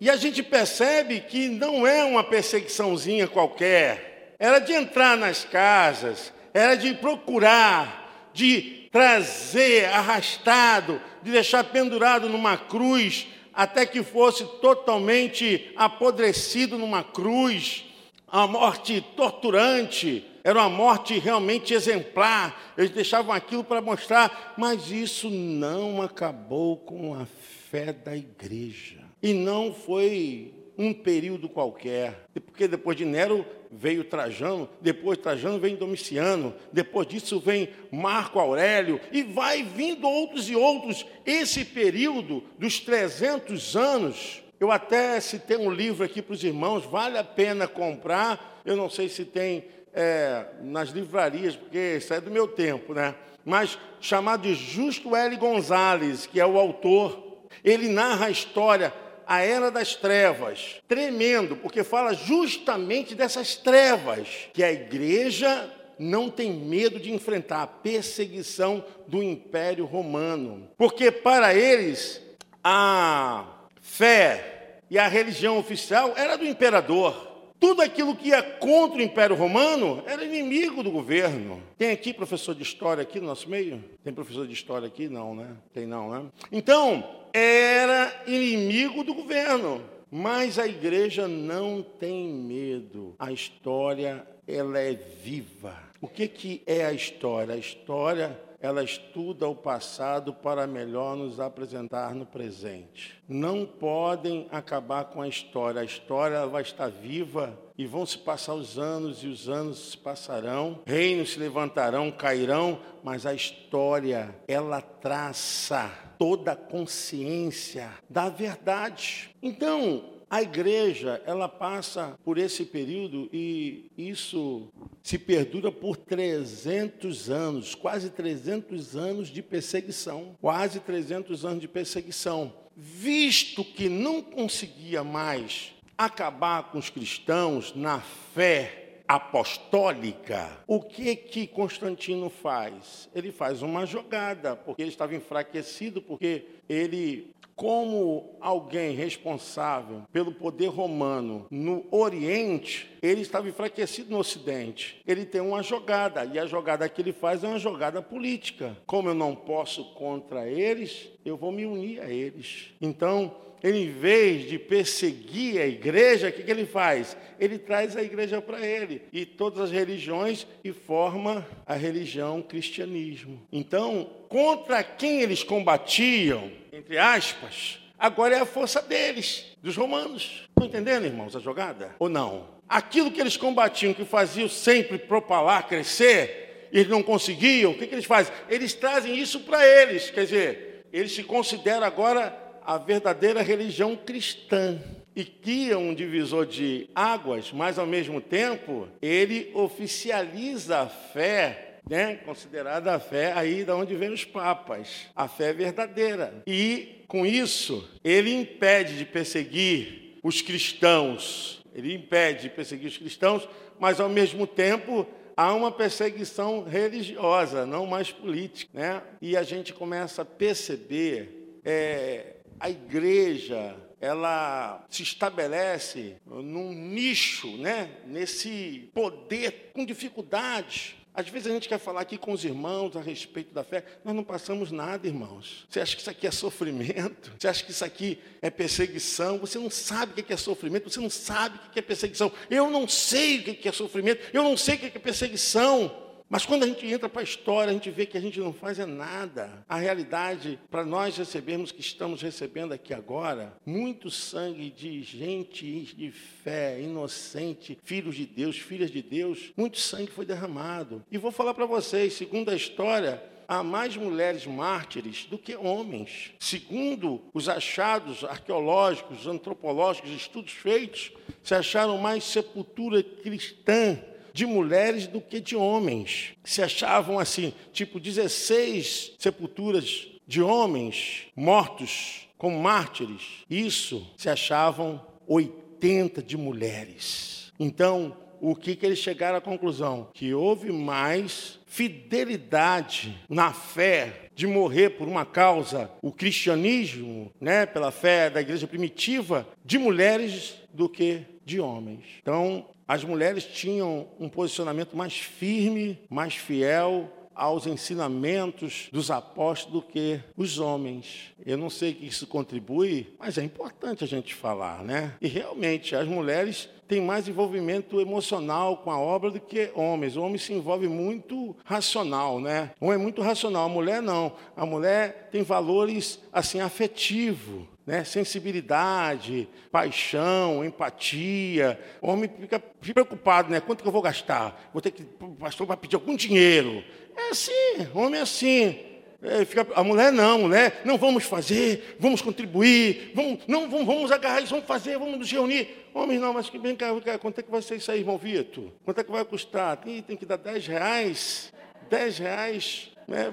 [0.00, 4.13] E a gente percebe que não é uma perseguiçãozinha qualquer.
[4.38, 12.56] Era de entrar nas casas, era de procurar, de trazer arrastado, de deixar pendurado numa
[12.56, 17.84] cruz, até que fosse totalmente apodrecido numa cruz.
[18.28, 22.74] A morte torturante, era uma morte realmente exemplar.
[22.76, 27.24] Eles deixavam aquilo para mostrar, mas isso não acabou com a
[27.70, 29.00] fé da igreja.
[29.22, 35.58] E não foi um período qualquer, porque depois de Nero veio Trajano, depois de Trajano
[35.58, 41.04] vem Domiciano, depois disso vem Marco Aurélio, e vai vindo outros e outros.
[41.26, 47.18] Esse período dos 300 anos, eu até citei um livro aqui para os irmãos, vale
[47.18, 52.30] a pena comprar, eu não sei se tem é, nas livrarias, porque isso é do
[52.30, 53.14] meu tempo, né?
[53.44, 55.36] Mas chamado de Justo L.
[55.36, 58.92] Gonzalez, que é o autor, ele narra a história
[59.26, 60.80] a era das trevas.
[60.86, 67.66] Tremendo, porque fala justamente dessas trevas que a igreja não tem medo de enfrentar a
[67.66, 70.68] perseguição do Império Romano.
[70.76, 72.20] Porque para eles
[72.62, 73.44] a
[73.80, 77.33] fé e a religião oficial era do imperador.
[77.64, 81.62] Tudo aquilo que ia contra o Império Romano era inimigo do governo.
[81.78, 83.82] Tem aqui professor de história aqui no nosso meio?
[84.04, 85.08] Tem professor de história aqui?
[85.08, 85.56] Não, né?
[85.72, 86.26] Tem não, né?
[86.52, 89.80] Então, era inimigo do governo.
[90.10, 93.14] Mas a igreja não tem medo.
[93.18, 95.74] A história, ela é viva.
[96.02, 97.54] O que, que é a história?
[97.54, 103.22] A história ela estuda o passado para melhor nos apresentar no presente.
[103.28, 105.82] Não podem acabar com a história.
[105.82, 109.98] A história vai estar viva e vão se passar os anos e os anos se
[109.98, 110.80] passarão.
[110.86, 119.28] Reinos se levantarão, cairão, mas a história ela traça toda a consciência da verdade.
[119.42, 124.68] Então, a igreja, ela passa por esse período e isso
[125.02, 132.52] se perdura por 300 anos, quase 300 anos de perseguição, quase 300 anos de perseguição.
[132.76, 141.46] Visto que não conseguia mais acabar com os cristãos na fé apostólica, o que que
[141.46, 143.08] Constantino faz?
[143.14, 150.68] Ele faz uma jogada, porque ele estava enfraquecido, porque ele como alguém responsável pelo poder
[150.68, 155.00] romano no Oriente, ele estava enfraquecido no Ocidente.
[155.06, 158.76] Ele tem uma jogada, e a jogada que ele faz é uma jogada política.
[158.86, 162.72] Como eu não posso contra eles, eu vou me unir a eles.
[162.80, 167.16] Então, ele, em vez de perseguir a igreja, o que, que ele faz?
[167.40, 173.40] Ele traz a igreja para ele e todas as religiões e forma a religião cristianismo.
[173.50, 180.42] Então, contra quem eles combatiam, entre aspas, agora é a força deles, dos romanos.
[180.50, 181.96] Estão entendendo, irmãos, a jogada?
[181.98, 182.46] Ou não?
[182.68, 187.94] Aquilo que eles combatiam, que faziam sempre propalar, crescer, eles não conseguiam, o que, que
[187.94, 188.34] eles fazem?
[188.50, 194.80] Eles trazem isso para eles, quer dizer, eles se consideram agora a verdadeira religião cristã
[195.14, 202.16] e cria um divisor de águas, mas ao mesmo tempo ele oficializa a fé, né,
[202.24, 206.42] considerada a fé aí da onde vem os papas, a fé verdadeira.
[206.46, 213.48] E com isso ele impede de perseguir os cristãos, ele impede de perseguir os cristãos,
[213.78, 219.02] mas ao mesmo tempo há uma perseguição religiosa, não mais política, né?
[219.20, 227.90] E a gente começa a perceber é, a igreja ela se estabelece num nicho, né?
[228.06, 230.96] nesse poder com dificuldade.
[231.14, 234.14] Às vezes a gente quer falar aqui com os irmãos a respeito da fé, nós
[234.14, 235.64] não passamos nada, irmãos.
[235.70, 237.32] Você acha que isso aqui é sofrimento?
[237.38, 239.38] Você acha que isso aqui é perseguição?
[239.38, 242.32] Você não sabe o que é sofrimento, você não sabe o que é perseguição.
[242.50, 246.03] Eu não sei o que é sofrimento, eu não sei o que é perseguição.
[246.34, 248.52] Mas quando a gente entra para a história, a gente vê que a gente não
[248.52, 249.64] faz é nada.
[249.68, 256.10] A realidade, para nós recebermos que estamos recebendo aqui agora, muito sangue de gente de
[256.10, 261.04] fé, inocente, filhos de Deus, filhas de Deus, muito sangue foi derramado.
[261.08, 266.32] E vou falar para vocês, segundo a história, há mais mulheres mártires do que homens.
[266.40, 271.12] Segundo os achados arqueológicos, antropológicos, estudos feitos,
[271.44, 274.02] se acharam mais sepultura cristã
[274.34, 276.32] de mulheres do que de homens.
[276.42, 283.44] Se achavam assim, tipo 16 sepulturas de homens mortos como mártires.
[283.48, 287.52] Isso se achavam 80 de mulheres.
[287.60, 290.10] Então, o que, que eles chegaram à conclusão?
[290.12, 297.92] Que houve mais fidelidade na fé de morrer por uma causa, o cristianismo, né, pela
[297.92, 302.04] fé da igreja primitiva, de mulheres do que de homens.
[302.20, 309.82] Então, as mulheres tinham um posicionamento mais firme, mais fiel aos ensinamentos dos apóstolos do
[309.82, 311.32] que os homens.
[311.44, 315.14] Eu não sei que isso contribui, mas é importante a gente falar, né?
[315.20, 320.16] E realmente as mulheres têm mais envolvimento emocional com a obra do que homens.
[320.16, 322.70] O homem se envolve muito racional, né?
[322.80, 324.32] Um é muito racional, a mulher não.
[324.56, 328.04] A mulher tem valores assim afetivos né?
[328.04, 331.78] sensibilidade, paixão, empatia.
[332.00, 333.60] O homem fica preocupado, né?
[333.60, 334.70] Quanto que eu vou gastar?
[334.72, 336.82] Vou ter que, o pastor vai pedir algum dinheiro.
[337.16, 338.78] É assim, homem é assim.
[339.22, 344.12] É, fica, a mulher não, mulher, não vamos fazer, vamos contribuir, vamos, não vamos, vamos
[344.12, 345.88] agarrar isso, vamos fazer, vamos nos reunir.
[345.94, 346.76] Homem não, mas que bem,
[347.18, 348.64] quanto é que vai ser isso aí, irmão Vitor?
[348.84, 349.78] Quanto é que vai custar?
[349.78, 351.52] Tem, tem que dar 10 reais,
[351.88, 353.32] 10 reais, né?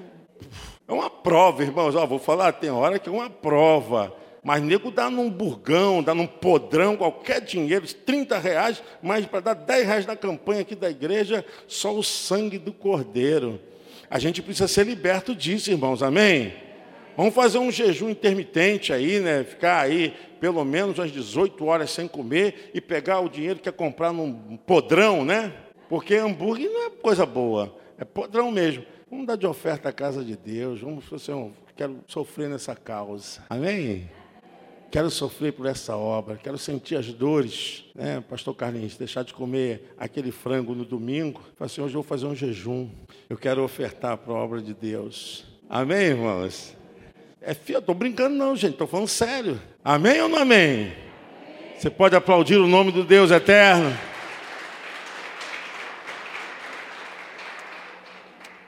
[0.88, 1.94] É uma prova, irmãos.
[1.94, 4.16] Ó, vou falar, tem hora que é uma prova.
[4.42, 9.54] Mas nego dá num burgão, dá num podrão, qualquer dinheiro, 30 reais, mas para dar
[9.54, 13.60] 10 reais na campanha aqui da igreja, só o sangue do cordeiro.
[14.10, 16.52] A gente precisa ser liberto disso, irmãos, amém?
[17.16, 19.44] Vamos fazer um jejum intermitente aí, né?
[19.44, 23.72] Ficar aí pelo menos às 18 horas sem comer e pegar o dinheiro que é
[23.72, 25.52] comprar num podrão, né?
[25.88, 28.84] Porque hambúrguer não é coisa boa, é podrão mesmo.
[29.08, 33.44] Vamos dar de oferta à casa de Deus, vamos fazer um, quero sofrer nessa causa.
[33.48, 34.08] Amém?
[34.92, 39.90] Quero sofrer por essa obra, quero sentir as dores, né, Pastor Carlinhos, deixar de comer
[39.96, 41.40] aquele frango no domingo.
[41.56, 42.90] Falei assim, hoje eu vou fazer um jejum,
[43.28, 45.46] eu quero ofertar para a obra de Deus.
[45.68, 46.76] Amém, irmãos?
[47.40, 49.58] É fio, estou brincando não, gente, estou falando sério.
[49.82, 50.92] Amém ou não amém?
[51.78, 53.96] Você pode aplaudir o nome do Deus eterno?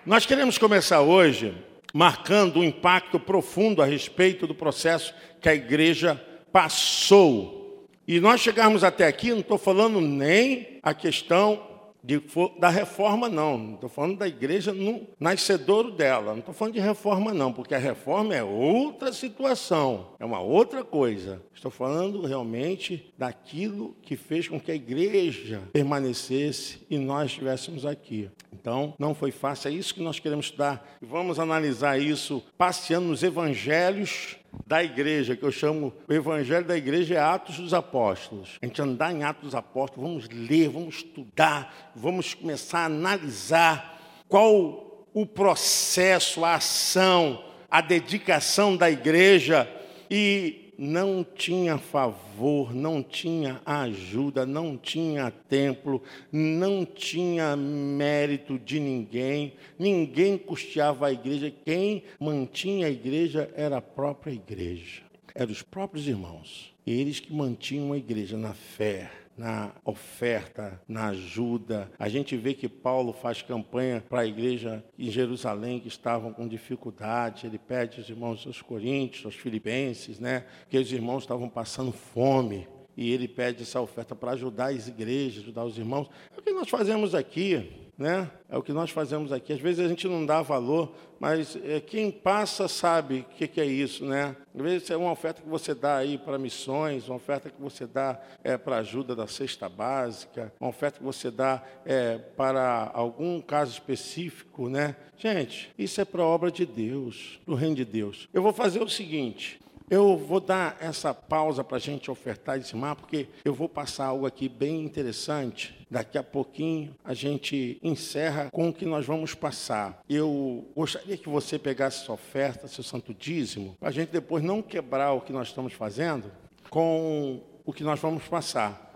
[0.07, 1.55] Nós queremos começar hoje
[1.95, 7.87] marcando um impacto profundo a respeito do processo que a igreja passou.
[8.07, 11.74] E nós chegarmos até aqui, não estou falando nem a questão
[12.05, 12.23] de,
[12.61, 13.75] da reforma, não.
[13.75, 16.33] Estou falando da igreja no nascedouro dela.
[16.33, 20.85] Não estou falando de reforma, não, porque a reforma é outra situação, é uma outra
[20.85, 21.43] coisa.
[21.55, 28.31] Estou falando realmente daquilo que fez com que a igreja permanecesse e nós estivéssemos aqui.
[28.53, 30.87] Então, não foi fácil, é isso que nós queremos estudar.
[31.01, 34.37] E vamos analisar isso passeando nos evangelhos
[34.67, 38.59] da igreja, que eu chamo o evangelho da igreja é Atos dos Apóstolos.
[38.63, 44.01] A gente andar em Atos dos Apóstolos, vamos ler, vamos estudar, vamos começar a analisar
[44.29, 49.69] qual o processo, a ação, a dedicação da igreja
[50.11, 59.55] e não tinha favor, não tinha ajuda, não tinha templo, não tinha mérito de ninguém,
[59.79, 65.03] ninguém custeava a igreja, quem mantinha a igreja era a própria igreja,
[65.35, 71.91] eram os próprios irmãos, eles que mantinham a igreja na fé, na oferta, na ajuda.
[71.99, 76.47] A gente vê que Paulo faz campanha para a igreja em Jerusalém que estavam com
[76.47, 77.47] dificuldade.
[77.47, 82.67] Ele pede aos irmãos aos coríntios, aos filipenses, né, que os irmãos estavam passando fome.
[82.97, 86.09] E ele pede essa oferta para ajudar as igrejas, ajudar os irmãos.
[86.35, 88.31] É o que nós fazemos aqui né?
[88.49, 89.53] É o que nós fazemos aqui.
[89.53, 93.61] Às vezes a gente não dá valor, mas é, quem passa sabe o que, que,
[93.61, 94.37] é isso, né?
[94.55, 97.87] Às vezes é uma oferta que você dá aí para missões, uma oferta que você
[97.87, 103.41] dá é, para ajuda da cesta básica, uma oferta que você dá é, para algum
[103.41, 104.97] caso específico, né?
[105.17, 108.29] Gente, isso é para a obra de Deus, para o reino de Deus.
[108.33, 112.61] Eu vou fazer o seguinte: eu vou dar essa pausa para a gente ofertar e
[112.61, 115.75] dizimar, porque eu vou passar algo aqui bem interessante.
[115.95, 120.03] Daqui a pouquinho a gente encerra com o que nós vamos passar.
[120.11, 124.61] Eu gostaria que você pegasse essa oferta, seu santo dízimo, para a gente depois não
[124.61, 126.33] quebrar o que nós estamos fazendo
[126.69, 128.93] com o que nós vamos passar.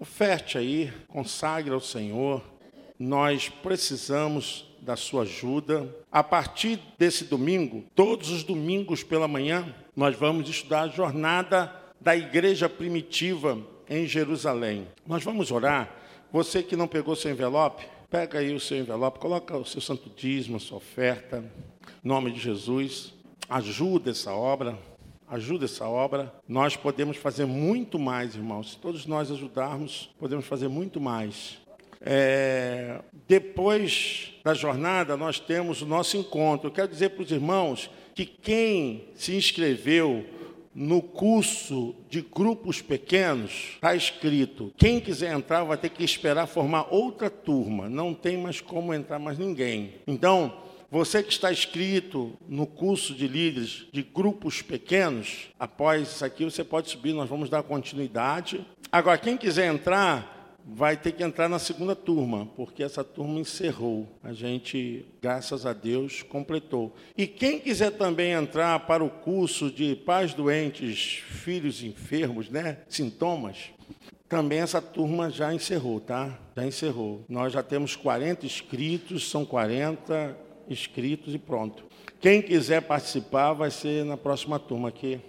[0.00, 2.42] Oferte aí, consagre ao Senhor.
[2.98, 5.94] Nós precisamos da sua ajuda.
[6.10, 12.16] A partir desse domingo, todos os domingos pela manhã, nós vamos estudar a jornada da
[12.16, 14.88] igreja primitiva em Jerusalém.
[15.06, 16.01] Nós vamos orar.
[16.32, 20.10] Você que não pegou seu envelope, pega aí o seu envelope, coloca o seu santo
[20.16, 21.44] dízimo, a sua oferta,
[22.02, 23.12] em nome de Jesus.
[23.50, 24.78] Ajuda essa obra,
[25.28, 26.32] ajuda essa obra.
[26.48, 28.70] Nós podemos fazer muito mais, irmãos.
[28.70, 31.58] Se todos nós ajudarmos, podemos fazer muito mais.
[32.00, 36.68] É, depois da jornada, nós temos o nosso encontro.
[36.68, 40.24] Eu quero dizer para os irmãos que quem se inscreveu
[40.74, 46.86] no curso de grupos pequenos, está escrito: quem quiser entrar vai ter que esperar formar
[46.90, 49.94] outra turma, não tem mais como entrar mais ninguém.
[50.06, 50.52] Então,
[50.90, 56.62] você que está inscrito no curso de líderes de grupos pequenos, após isso aqui você
[56.62, 58.66] pode subir, nós vamos dar continuidade.
[58.90, 60.31] Agora, quem quiser entrar,
[60.66, 64.08] vai ter que entrar na segunda turma, porque essa turma encerrou.
[64.22, 66.94] A gente, graças a Deus, completou.
[67.16, 73.70] E quem quiser também entrar para o curso de pais doentes, filhos enfermos, né, sintomas,
[74.28, 76.38] também essa turma já encerrou, tá?
[76.56, 77.22] Já encerrou.
[77.28, 80.36] Nós já temos 40 inscritos, são 40
[80.68, 81.84] inscritos e pronto.
[82.18, 85.20] Quem quiser participar vai ser na próxima turma aqui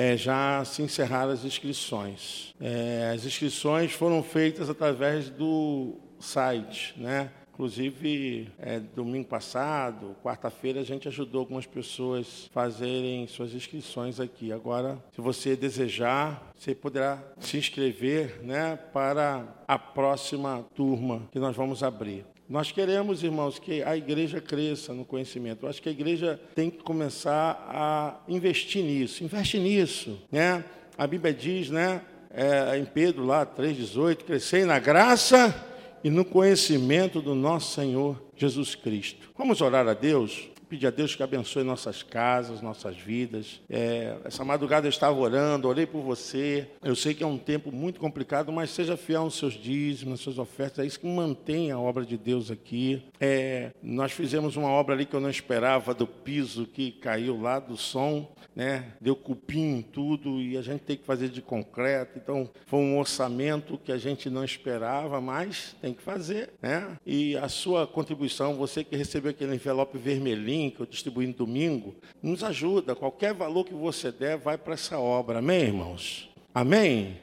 [0.00, 2.54] é, já se encerraram as inscrições.
[2.58, 7.30] É, as inscrições foram feitas através do site, né?
[7.52, 14.50] Inclusive, é, domingo passado, quarta-feira, a gente ajudou algumas pessoas a fazerem suas inscrições aqui.
[14.50, 21.54] Agora, se você desejar, você poderá se inscrever né, para a próxima turma que nós
[21.54, 22.24] vamos abrir.
[22.50, 25.64] Nós queremos, irmãos, que a igreja cresça no conhecimento.
[25.64, 29.22] Eu acho que a igreja tem que começar a investir nisso.
[29.22, 30.64] Investe nisso, né?
[30.98, 35.54] A Bíblia diz, né, é, em Pedro lá 3:18, crescei na graça
[36.02, 39.30] e no conhecimento do nosso Senhor Jesus Cristo.
[39.38, 43.60] Vamos orar a Deus pedir a Deus que abençoe nossas casas, nossas vidas.
[43.68, 46.68] É, essa madrugada eu estava orando, orei por você.
[46.82, 50.20] Eu sei que é um tempo muito complicado, mas seja fiel nos seus dízimos, nas
[50.20, 50.84] suas ofertas.
[50.84, 53.02] É isso que mantém a obra de Deus aqui.
[53.18, 57.58] É, nós fizemos uma obra ali que eu não esperava, do piso que caiu lá,
[57.58, 58.92] do som, né?
[59.00, 62.16] deu cupim em tudo e a gente tem que fazer de concreto.
[62.16, 66.50] Então, foi um orçamento que a gente não esperava, mas tem que fazer.
[66.62, 66.96] Né?
[67.04, 71.94] E a sua contribuição, você que recebeu aquele envelope vermelhinho, que eu distribuí no domingo,
[72.20, 72.96] nos ajuda.
[72.96, 75.38] Qualquer valor que você der, vai para essa obra.
[75.38, 76.28] Amém, irmãos?
[76.52, 77.16] Amém?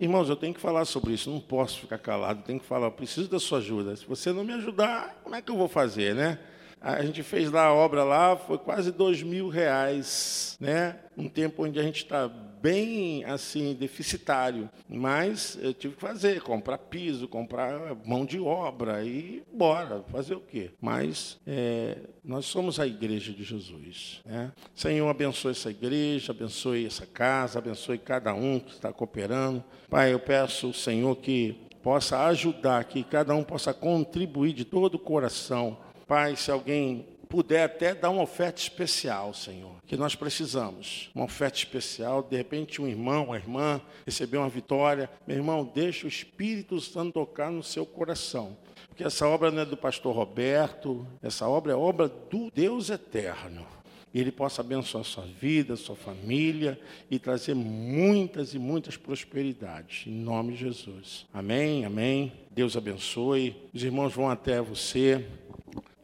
[0.00, 2.92] Irmãos, eu tenho que falar sobre isso, não posso ficar calado, tenho que falar, eu
[2.92, 3.94] preciso da sua ajuda.
[3.94, 6.38] Se você não me ajudar, como é que eu vou fazer, né?
[6.80, 10.96] A gente fez lá a obra lá, foi quase dois mil reais, né?
[11.16, 12.30] Um tempo onde a gente está
[12.64, 19.42] bem assim deficitário, mas eu tive que fazer, comprar piso, comprar mão de obra e
[19.52, 20.70] bora fazer o quê?
[20.80, 24.50] Mas é, nós somos a igreja de Jesus, né?
[24.74, 29.62] Senhor abençoe essa igreja, abençoe essa casa, abençoe cada um que está cooperando.
[29.90, 34.94] Pai, eu peço o Senhor que possa ajudar, que cada um possa contribuir de todo
[34.94, 41.10] o coração Pai, se alguém puder até dar uma oferta especial, Senhor, que nós precisamos.
[41.12, 45.10] Uma oferta especial, de repente um irmão, uma irmã recebeu uma vitória.
[45.26, 48.56] Meu irmão, deixa o Espírito Santo tocar no seu coração.
[48.86, 53.66] Porque essa obra não é do pastor Roberto, essa obra é obra do Deus eterno.
[54.14, 56.78] E Ele possa abençoar sua vida, sua família
[57.10, 60.06] e trazer muitas e muitas prosperidades.
[60.06, 61.26] Em nome de Jesus.
[61.34, 62.32] Amém, amém.
[62.52, 63.56] Deus abençoe.
[63.74, 65.26] Os irmãos vão até você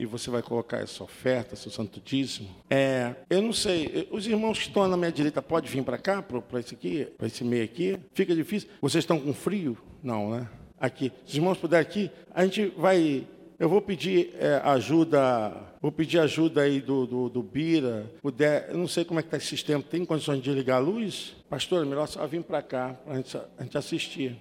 [0.00, 2.48] e você vai colocar essa oferta, seu santo dízimo.
[2.70, 6.22] É, eu não sei, os irmãos que estão na minha direita podem vir para cá,
[6.22, 7.98] para esse aqui, para esse meio aqui?
[8.14, 8.70] Fica difícil?
[8.80, 9.76] Vocês estão com frio?
[10.02, 10.48] Não, né?
[10.80, 11.12] Aqui.
[11.26, 13.26] Se os irmãos puderem aqui, a gente vai.
[13.58, 18.78] Eu vou pedir é, ajuda, vou pedir ajuda aí do, do, do Bira, puder, eu
[18.78, 21.36] não sei como é que está esse sistema, tem condições de ligar a luz?
[21.50, 23.16] Pastor, melhor só vir para cá, para
[23.58, 24.38] a gente assistir.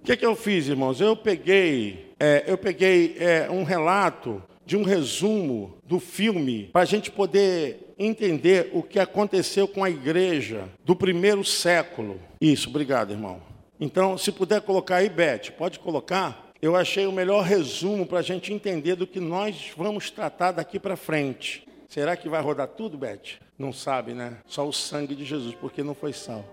[0.00, 0.98] O que, é que eu fiz, irmãos?
[0.98, 6.86] Eu peguei, é, eu peguei é, um relato de um resumo do filme para a
[6.86, 12.20] gente poder entender o que aconteceu com a igreja do primeiro século.
[12.40, 13.40] Isso, obrigado, irmão.
[13.78, 16.52] Então, se puder colocar aí, Beth, pode colocar.
[16.60, 20.78] Eu achei o melhor resumo para a gente entender do que nós vamos tratar daqui
[20.78, 21.66] para frente.
[21.88, 23.38] Será que vai rodar tudo, Beth?
[23.58, 24.38] Não sabe, né?
[24.46, 26.44] Só o sangue de Jesus, porque não foi sal.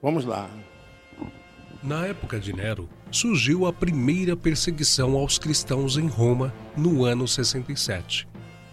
[0.00, 0.48] Vamos lá.
[1.84, 8.26] Na época de Nero, surgiu a primeira perseguição aos cristãos em Roma no ano 67.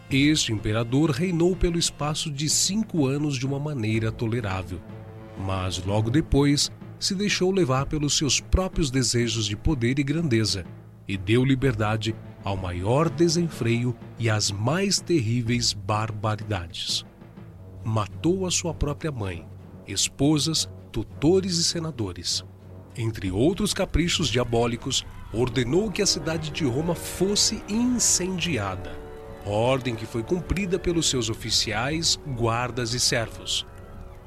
[0.09, 4.79] Este imperador reinou pelo espaço de cinco anos de uma maneira tolerável,
[5.37, 10.63] mas logo depois se deixou levar pelos seus próprios desejos de poder e grandeza
[11.05, 17.05] e deu liberdade ao maior desenfreio e às mais terríveis barbaridades.
[17.83, 19.45] Matou a sua própria mãe,
[19.85, 22.49] esposas, tutores e senadores.
[22.95, 28.99] Entre outros caprichos diabólicos, ordenou que a cidade de Roma fosse incendiada.
[29.45, 33.65] Ordem que foi cumprida pelos seus oficiais, guardas e servos.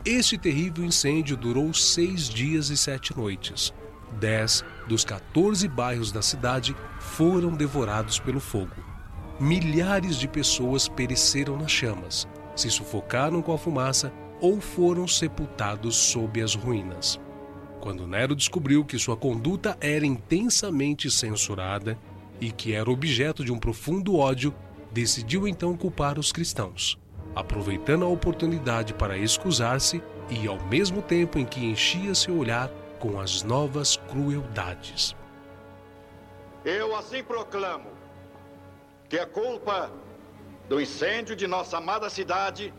[0.04, 3.72] Este terrível incêndio durou seis dias e sete noites.
[4.18, 8.82] Dez dos 14 bairros da cidade foram devorados pelo fogo.
[9.38, 16.40] Milhares de pessoas pereceram nas chamas, se sufocaram com a fumaça ou foram sepultados sob
[16.40, 17.20] as ruínas.
[17.84, 21.98] Quando Nero descobriu que sua conduta era intensamente censurada
[22.40, 24.54] e que era objeto de um profundo ódio,
[24.90, 26.98] decidiu então culpar os cristãos,
[27.36, 33.20] aproveitando a oportunidade para excusar-se e, ao mesmo tempo em que enchia seu olhar com
[33.20, 35.14] as novas crueldades.
[36.64, 37.90] Eu assim proclamo
[39.10, 39.92] que a culpa
[40.70, 42.72] do incêndio de nossa amada cidade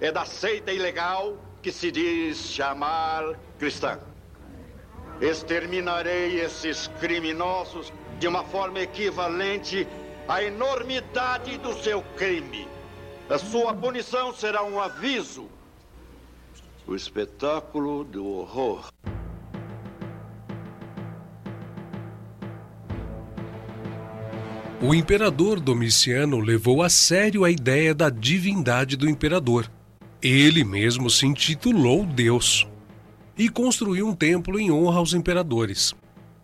[0.00, 3.98] é da seita ilegal que se diz chamar cristã.
[5.22, 9.86] Exterminarei esses criminosos de uma forma equivalente
[10.26, 12.66] à enormidade do seu crime.
[13.30, 15.48] A sua punição será um aviso
[16.88, 18.88] o espetáculo do horror.
[24.82, 29.70] O imperador Domiciano levou a sério a ideia da divindade do imperador.
[30.20, 32.66] Ele mesmo se intitulou Deus
[33.36, 35.94] e construiu um templo em honra aos imperadores.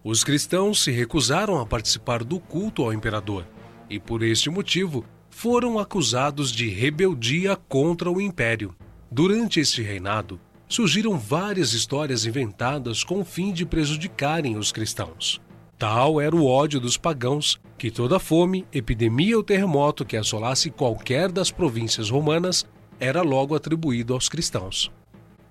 [0.03, 3.47] Os cristãos se recusaram a participar do culto ao imperador
[3.91, 8.75] e, por este motivo, foram acusados de rebeldia contra o império.
[9.11, 15.41] Durante este reinado, surgiram várias histórias inventadas com o fim de prejudicarem os cristãos.
[15.79, 21.31] Tal era o ódio dos pagãos que toda fome, epidemia ou terremoto que assolasse qualquer
[21.31, 22.67] das províncias romanas
[22.99, 24.91] era logo atribuído aos cristãos.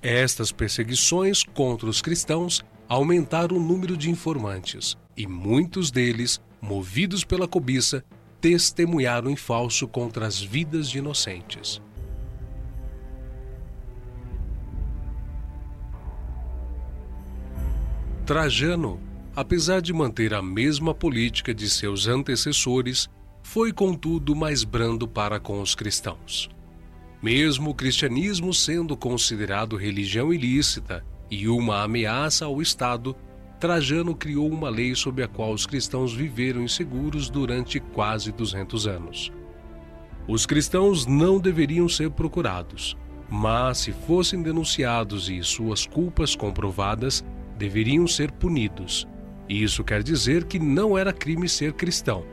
[0.02, 7.48] Estas perseguições contra os cristãos aumentaram o número de informantes, e muitos deles, movidos pela
[7.48, 8.04] cobiça,
[8.40, 11.82] testemunharam em falso contra as vidas de inocentes.
[18.26, 19.00] Trajano
[19.38, 23.08] apesar de manter a mesma política de seus antecessores,
[23.44, 26.50] foi contudo mais brando para com os cristãos.
[27.22, 33.16] Mesmo o cristianismo sendo considerado religião ilícita e uma ameaça ao Estado,
[33.60, 39.32] Trajano criou uma lei sob a qual os cristãos viveram inseguros durante quase 200 anos.
[40.28, 42.96] Os cristãos não deveriam ser procurados,
[43.30, 47.26] mas, se fossem denunciados e suas culpas comprovadas,
[47.58, 49.08] deveriam ser punidos,
[49.50, 52.26] isso quer dizer que não era crime ser cristão,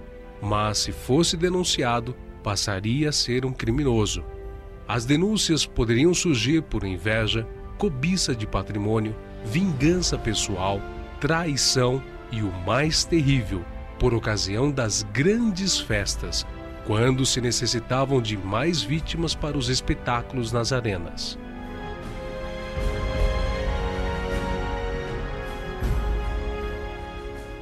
[0.42, 4.24] mas se fosse denunciado, passaria a ser um criminoso.
[4.86, 7.46] As denúncias poderiam surgir por inveja,
[7.78, 10.80] cobiça de patrimônio, vingança pessoal,
[11.20, 13.64] traição e o mais terrível,
[13.98, 16.46] por ocasião das grandes festas,
[16.86, 21.38] quando se necessitavam de mais vítimas para os espetáculos nas arenas.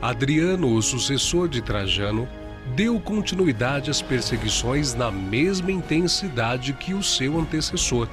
[0.00, 2.28] Adriano, o sucessor de Trajano,
[2.74, 8.08] deu continuidade às perseguições na mesma intensidade que o seu antecessor.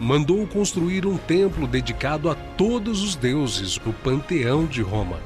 [0.00, 5.18] Mandou construir um templo dedicado a todos os deuses no panteão de Roma.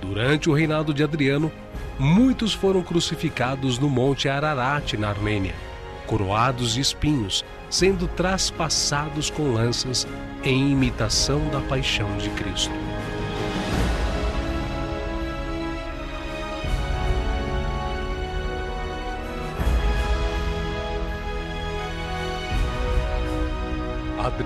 [0.00, 1.50] Durante o reinado de Adriano,
[1.98, 5.54] muitos foram crucificados no Monte Ararat, na Armênia,
[6.06, 10.06] coroados de espinhos, sendo traspassados com lanças
[10.42, 12.72] em imitação da paixão de Cristo.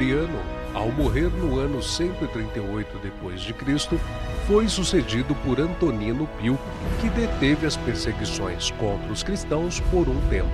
[0.03, 0.41] Adriano,
[0.75, 4.01] ao morrer no ano 138 d.C.,
[4.49, 6.59] foi sucedido por Antonino Pio,
[7.01, 10.51] que deteve as perseguições contra os cristãos por um tempo.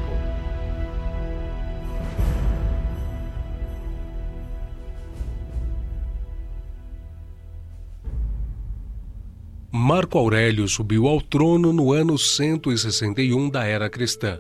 [9.73, 14.39] Marco Aurélio subiu ao trono no ano 161 da era cristã.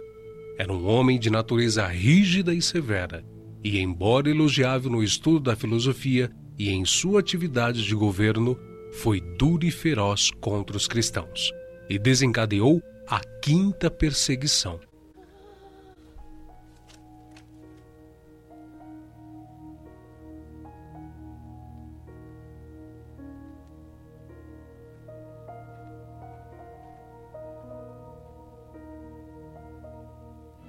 [0.59, 3.25] Era um homem de natureza rígida e severa
[3.63, 8.59] e, embora elogiável no estudo da filosofia e em sua atividade de governo,
[8.93, 11.53] foi duro e feroz contra os cristãos
[11.89, 14.81] e desencadeou a quinta perseguição.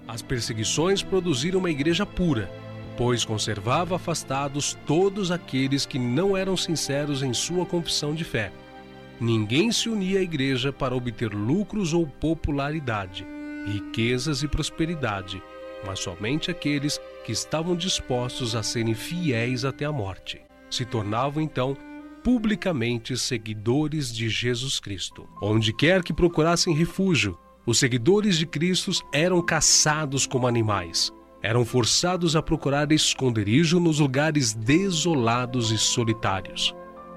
[0.07, 2.49] As perseguições produziram uma igreja pura,
[3.00, 8.52] pois conservava afastados todos aqueles que não eram sinceros em sua confissão de fé.
[9.22, 13.26] Ninguém se unia à igreja para obter lucros ou popularidade,
[13.66, 15.41] riquezas e prosperidade,
[15.88, 20.41] mas somente aqueles que estavam dispostos a serem fiéis até a morte.
[20.70, 21.78] Se tornavam então
[22.22, 25.26] publicamente seguidores de Jesus Cristo.
[25.41, 31.14] Onde quer que procurassem refúgio, os seguidores de Cristo eram caçados como animais.
[31.41, 36.75] Eram forçados a procurar esconderijo nos lugares desolados e solitários.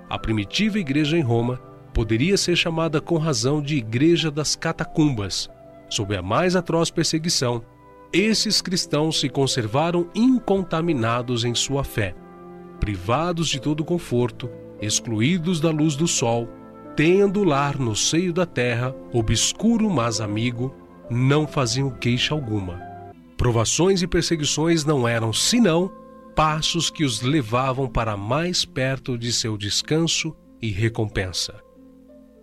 [0.09, 1.61] A primitiva igreja em Roma
[1.93, 5.51] poderia ser chamada com razão de Igreja das Catacumbas.
[5.89, 7.63] Sob a mais atroz perseguição,
[8.13, 12.15] esses cristãos se conservaram incontaminados em sua fé,
[12.79, 14.51] privados de todo conforto,
[14.81, 16.49] excluídos da luz do sol,
[16.95, 20.75] tendo lar no seio da terra, obscuro mas amigo,
[21.11, 22.92] não faziam queixa alguma.
[23.43, 25.91] Provações e perseguições não eram senão
[26.33, 30.33] passos que os levavam para mais perto de seu descanso
[30.63, 31.61] e recompensa.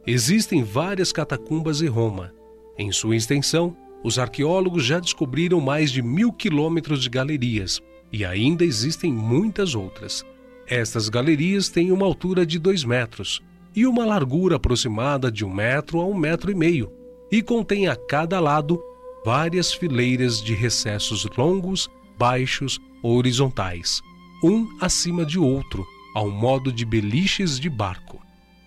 [0.06, 2.34] Existem várias catacumbas em Roma.
[2.78, 7.80] Em sua extensão, os arqueólogos já descobriram mais de mil quilômetros de galerias
[8.12, 10.26] e ainda existem muitas outras.
[10.68, 13.42] Estas galerias têm uma altura de dois metros
[13.74, 16.92] e uma largura aproximada de um metro a um metro e meio,
[17.32, 18.84] e contém a cada lado
[19.30, 24.02] várias fileiras de recessos longos, baixos ou horizontais,
[24.44, 28.20] um acima de outro, ao modo de beliches de barco.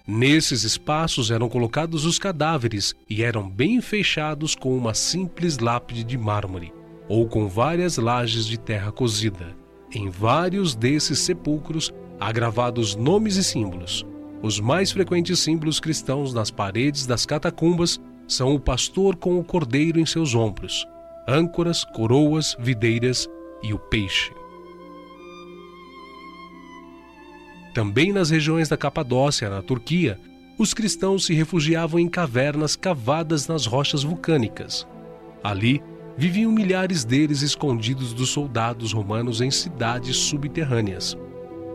[0.07, 6.17] Nesses espaços eram colocados os cadáveres e eram bem fechados com uma simples lápide de
[6.17, 6.73] mármore
[7.09, 9.57] ou com várias lajes de terra cozida.
[9.93, 14.07] Em vários desses sepulcros há gravados nomes e símbolos.
[14.41, 18.01] Os mais frequentes símbolos cristãos nas paredes das catacumbas
[18.33, 20.87] são o pastor com o cordeiro em seus ombros,
[21.29, 23.29] âncoras, coroas, videiras
[23.63, 24.33] e o peixe.
[27.75, 30.19] Também nas regiões da Capadócia, na Turquia,
[30.59, 34.87] os cristãos se refugiavam em cavernas cavadas nas rochas vulcânicas.
[35.43, 35.83] Ali
[36.17, 41.17] viviam milhares deles escondidos dos soldados romanos em cidades subterrâneas.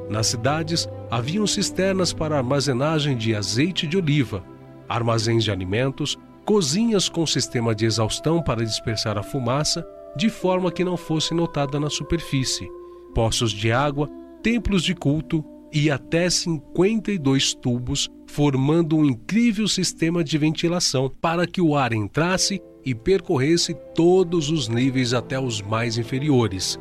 [0.09, 4.43] Nas cidades haviam cisternas para armazenagem de azeite de oliva,
[4.87, 6.17] armazéns de alimentos,
[6.47, 9.85] cozinhas com sistema de exaustão para dispersar a fumaça,
[10.15, 12.71] de forma que não fosse notada na superfície,
[13.13, 14.09] poços de água,
[14.41, 15.43] templos de culto
[15.73, 22.61] e até 52 tubos, formando um incrível sistema de ventilação para que o ar entrasse
[22.85, 26.79] e percorresse todos os níveis até os mais inferiores.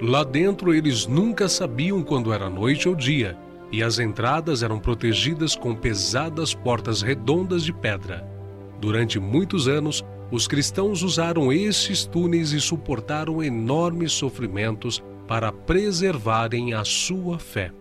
[0.00, 3.36] Lá dentro eles nunca sabiam quando era noite ou dia,
[3.72, 8.33] e as entradas eram protegidas com pesadas portas redondas de pedra.
[8.84, 16.84] Durante muitos anos, os cristãos usaram estes túneis e suportaram enormes sofrimentos para preservarem a
[16.84, 17.72] sua fé.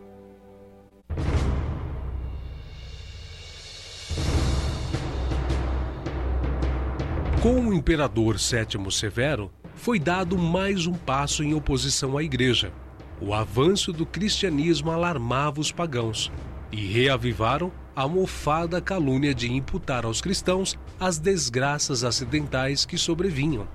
[7.42, 12.72] Com o imperador Sétimo Severo, foi dado mais um passo em oposição à Igreja.
[13.20, 16.32] O avanço do cristianismo alarmava os pagãos
[16.72, 23.68] e reavivaram a mofada calúnia de imputar aos cristãos as desgraças acidentais que sobrevinham.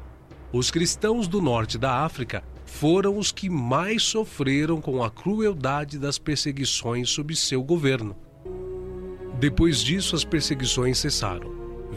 [0.51, 6.19] Os cristãos do norte da África foram os que mais sofreram com a crueldade das
[6.19, 8.17] perseguições sob seu governo.
[9.39, 11.53] Depois disso, as perseguições cessaram.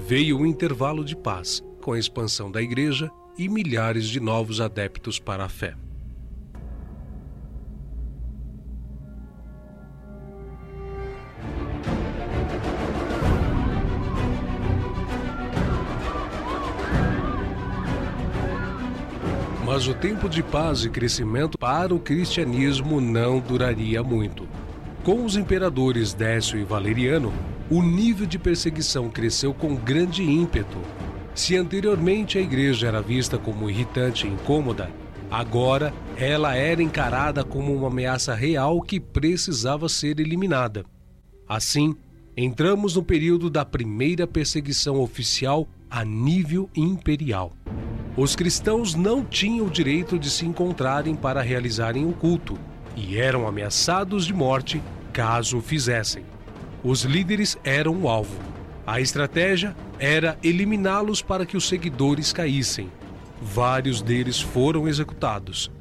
[0.05, 5.17] Veio um intervalo de paz, com a expansão da igreja e milhares de novos adeptos
[5.17, 5.75] para a fé.
[19.73, 24.45] Mas o tempo de paz e crescimento para o cristianismo não duraria muito.
[25.01, 27.31] Com os imperadores Décio e Valeriano,
[27.69, 30.77] o nível de perseguição cresceu com grande ímpeto.
[31.33, 34.91] Se anteriormente a igreja era vista como irritante e incômoda,
[35.31, 40.83] agora ela era encarada como uma ameaça real que precisava ser eliminada.
[41.47, 41.95] Assim,
[42.35, 47.53] entramos no período da primeira perseguição oficial a nível imperial.
[48.15, 52.59] Os cristãos não tinham o direito de se encontrarem para realizarem o culto
[52.95, 54.83] e eram ameaçados de morte
[55.13, 56.25] caso o fizessem.
[56.83, 58.37] Os líderes eram o alvo.
[58.85, 62.91] A estratégia era eliminá-los para que os seguidores caíssem.
[63.41, 65.71] Vários deles foram executados.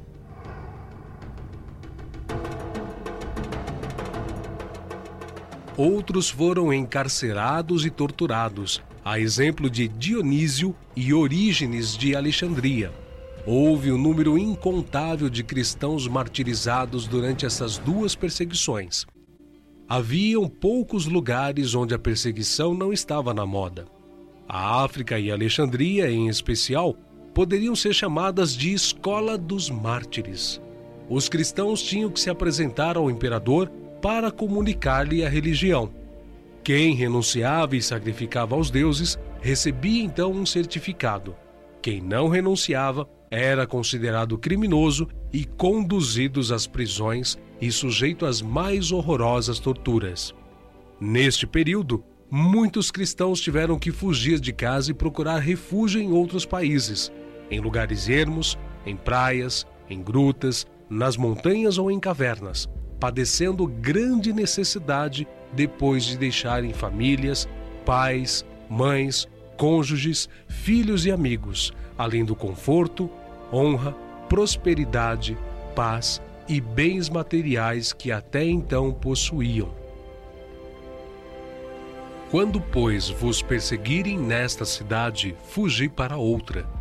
[5.75, 12.91] Outros foram encarcerados e torturados, a exemplo de Dionísio e Orígenes de Alexandria.
[13.45, 19.07] houve um número incontável de cristãos martirizados durante essas duas perseguições.
[19.89, 23.87] Haviam poucos lugares onde a perseguição não estava na moda.
[24.47, 26.95] A África e Alexandria, em especial,
[27.33, 30.61] poderiam ser chamadas de Escola dos Mártires.
[31.09, 33.69] Os cristãos tinham que se apresentar ao imperador
[34.01, 35.91] para comunicar-lhe a religião.
[36.63, 41.35] Quem renunciava e sacrificava aos deuses recebia então um certificado.
[41.81, 49.57] Quem não renunciava era considerado criminoso e conduzidos às prisões e sujeito às mais horrorosas
[49.57, 50.35] torturas.
[50.99, 57.11] Neste período, muitos cristãos tiveram que fugir de casa e procurar refúgio em outros países,
[57.49, 58.55] em lugares ermos,
[58.85, 66.73] em praias, em grutas, nas montanhas ou em cavernas, padecendo grande necessidade depois de deixarem
[66.73, 67.47] famílias,
[67.85, 69.27] pais, mães,
[69.57, 73.09] cônjuges, filhos e amigos, além do conforto,
[73.51, 73.91] honra,
[74.27, 75.37] prosperidade,
[75.75, 79.73] paz e bens materiais que até então possuíam.
[82.29, 86.80] Quando, pois, vos perseguirem nesta cidade, fugi para outra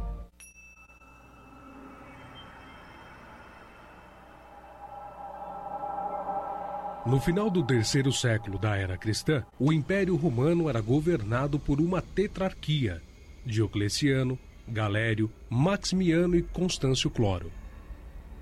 [7.10, 12.00] No final do terceiro século da era cristã, o Império Romano era governado por uma
[12.00, 13.02] tetrarquia:
[13.44, 14.38] Diocleciano,
[14.68, 17.50] Galério, Maximiano e Constâncio Cloro.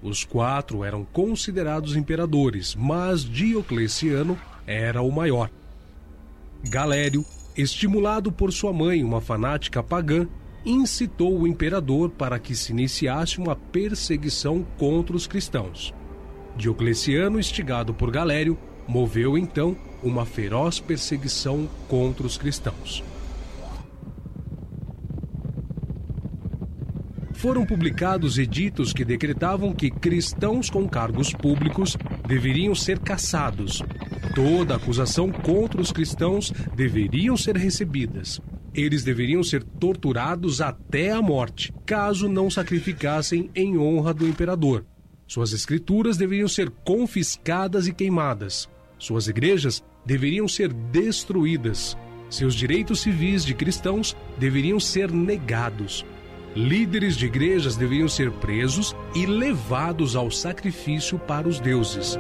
[0.03, 5.51] Os quatro eram considerados imperadores, mas Diocleciano era o maior.
[6.63, 7.25] Galério,
[7.57, 10.29] estimulado por sua mãe, uma fanática pagã,
[10.63, 15.95] incitou o imperador para que se iniciasse uma perseguição contra os cristãos.
[16.59, 23.05] Diocleciano, instigado por Galério, moveu então uma feroz perseguição contra os cristãos.
[27.35, 31.97] Foram publicados editos que decretavam que cristãos com cargos públicos
[32.27, 33.81] deveriam ser caçados.
[34.35, 38.41] Toda acusação contra os cristãos deveriam ser recebidas.
[38.75, 44.85] Eles deveriam ser torturados até a morte, caso não sacrificassem em honra do imperador.
[45.29, 48.67] Suas escrituras deveriam ser confiscadas e queimadas.
[48.99, 51.99] Suas igrejas deveriam ser destruídas.
[52.31, 56.05] Seus direitos civis de cristãos deveriam ser negados.
[56.57, 62.19] Líderes de igrejas deveriam ser presos e levados ao sacrifício para os deuses.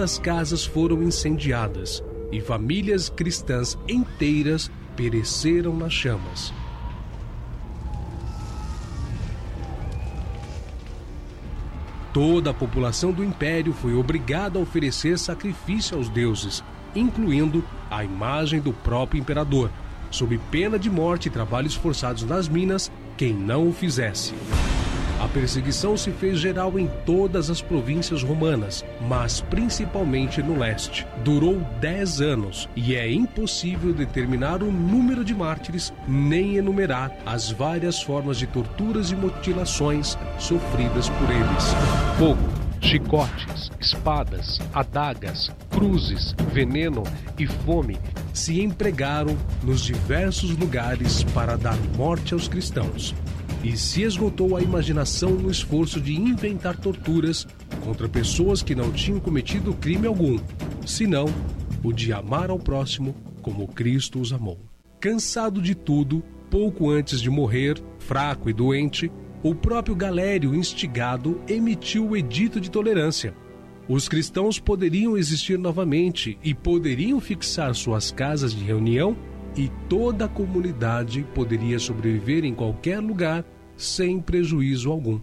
[0.00, 6.54] Muitas casas foram incendiadas e famílias cristãs inteiras pereceram nas chamas.
[12.14, 16.64] Toda a população do império foi obrigada a oferecer sacrifício aos deuses,
[16.96, 19.70] incluindo a imagem do próprio imperador,
[20.10, 24.32] sob pena de morte e trabalhos forçados nas minas quem não o fizesse.
[25.20, 31.06] A perseguição se fez geral em todas as províncias romanas, mas principalmente no leste.
[31.22, 38.00] Durou 10 anos e é impossível determinar o número de mártires nem enumerar as várias
[38.00, 41.74] formas de torturas e mutilações sofridas por eles.
[42.16, 42.48] Fogo,
[42.80, 47.02] chicotes, espadas, adagas, cruzes, veneno
[47.38, 47.98] e fome
[48.32, 53.14] se empregaram nos diversos lugares para dar morte aos cristãos
[53.62, 57.46] e se esgotou a imaginação no esforço de inventar torturas
[57.84, 60.38] contra pessoas que não tinham cometido crime algum,
[60.86, 61.26] senão
[61.82, 64.58] o de amar ao próximo como Cristo os amou.
[64.98, 69.10] Cansado de tudo, pouco antes de morrer, fraco e doente,
[69.42, 73.34] o próprio Galério, instigado, emitiu o Edito de Tolerância.
[73.88, 79.16] Os cristãos poderiam existir novamente e poderiam fixar suas casas de reunião
[79.56, 83.44] e toda a comunidade poderia sobreviver em qualquer lugar
[83.76, 85.20] sem prejuízo algum.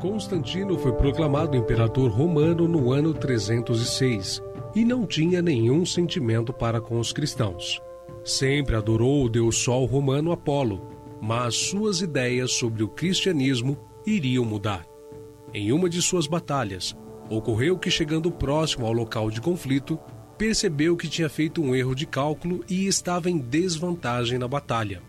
[0.00, 4.42] Constantino foi proclamado imperador romano no ano 306
[4.74, 7.80] e não tinha nenhum sentimento para com os cristãos.
[8.24, 14.86] Sempre adorou o deus Sol romano Apolo, mas suas ideias sobre o cristianismo iriam mudar.
[15.52, 16.96] Em uma de suas batalhas,
[17.30, 19.98] ocorreu que, chegando próximo ao local de conflito,
[20.36, 25.02] percebeu que tinha feito um erro de cálculo e estava em desvantagem na batalha.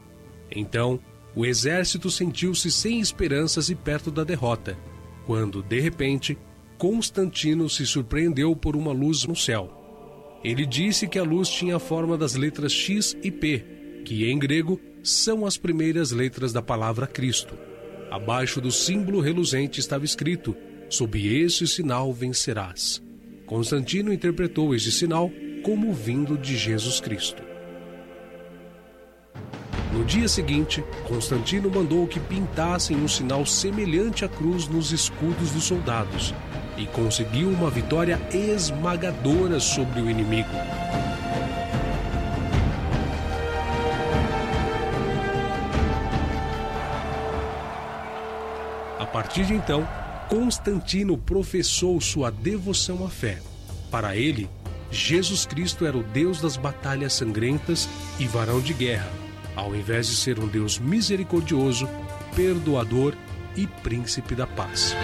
[0.49, 0.99] Então,
[1.35, 4.77] o exército sentiu-se sem esperanças e perto da derrota,
[5.25, 6.37] quando, de repente,
[6.77, 9.73] Constantino se surpreendeu por uma luz no céu.
[10.43, 13.65] Ele disse que a luz tinha a forma das letras X e P,
[14.05, 17.57] que em grego são as primeiras letras da palavra Cristo.
[18.11, 20.55] Abaixo do símbolo reluzente estava escrito:
[20.89, 23.01] Sob esse sinal vencerás.
[23.45, 25.31] Constantino interpretou este sinal
[25.63, 27.41] como vindo de Jesus Cristo.
[29.93, 35.63] No dia seguinte, Constantino mandou que pintassem um sinal semelhante à cruz nos escudos dos
[35.63, 36.35] soldados
[36.77, 40.49] e conseguiu uma vitória esmagadora sobre o inimigo.
[49.07, 49.87] Partir de então,
[50.29, 53.39] Constantino professou sua devoção à fé.
[53.89, 54.49] Para ele,
[54.91, 57.87] Jesus Cristo era o Deus das batalhas sangrentas
[58.19, 59.27] e varão de guerra
[59.57, 61.89] ao invés de ser um Deus misericordioso,
[62.35, 63.15] perdoador
[63.55, 64.95] e príncipe da paz.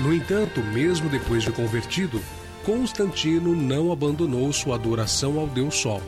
[0.00, 2.20] No entanto, mesmo depois de convertido,
[2.64, 6.00] Constantino não abandonou sua adoração ao Deus Sol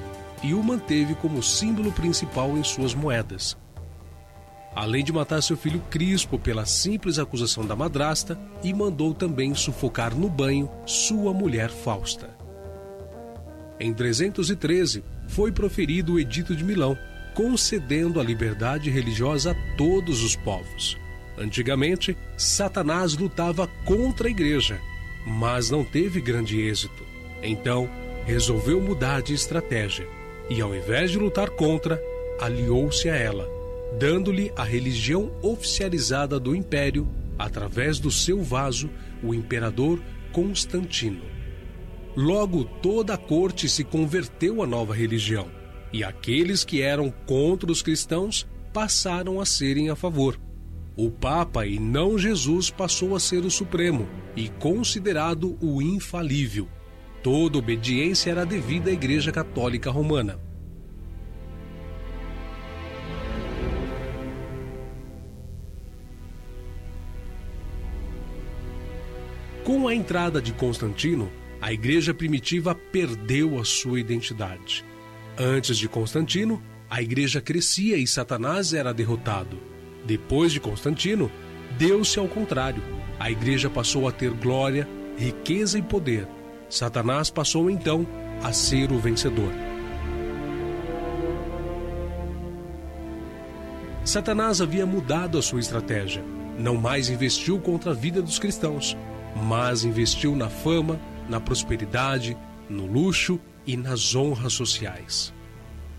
[0.43, 3.57] e o manteve como símbolo principal em suas moedas.
[4.75, 10.15] Além de matar seu filho Crispo pela simples acusação da madrasta, e mandou também sufocar
[10.15, 12.31] no banho sua mulher Fausta.
[13.79, 16.99] Em 313, foi proferido o Edito de Milão,
[17.35, 20.97] concedendo a liberdade religiosa a todos os povos.
[21.37, 24.81] Antigamente, Satanás lutava contra a igreja,
[25.27, 27.05] mas não teve grande êxito.
[27.43, 27.89] Então,
[28.25, 30.07] resolveu mudar de estratégia
[30.49, 32.01] e, ao invés de lutar contra,
[32.41, 33.49] aliou-se a ela,
[33.99, 38.91] dando-lhe a religião oficializada do império através do seu vaso,
[39.23, 40.01] o imperador
[40.33, 41.23] Constantino.
[42.17, 45.49] Logo, toda a corte se converteu à nova religião
[45.93, 50.39] e aqueles que eram contra os cristãos passaram a serem a favor.
[50.97, 56.69] O Papa e não Jesus passou a ser o Supremo e considerado o infalível.
[57.23, 60.39] Toda obediência era devida à Igreja Católica Romana.
[69.65, 74.85] Com a entrada de Constantino, a igreja primitiva perdeu a sua identidade.
[75.39, 79.57] Antes de Constantino, a igreja crescia e Satanás era derrotado.
[80.05, 81.33] Depois de Constantino,
[81.79, 82.83] deu-se ao contrário.
[83.19, 84.87] A igreja passou a ter glória,
[85.17, 86.29] riqueza e poder.
[86.69, 88.07] Satanás passou então
[88.43, 89.51] a ser o vencedor.
[94.05, 96.23] Satanás havia mudado a sua estratégia.
[96.59, 98.95] Não mais investiu contra a vida dos cristãos,
[99.35, 102.37] mas investiu na fama, na prosperidade,
[102.69, 105.33] no luxo e nas honras sociais.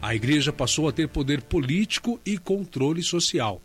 [0.01, 3.61] A igreja passou a ter poder político e controle social.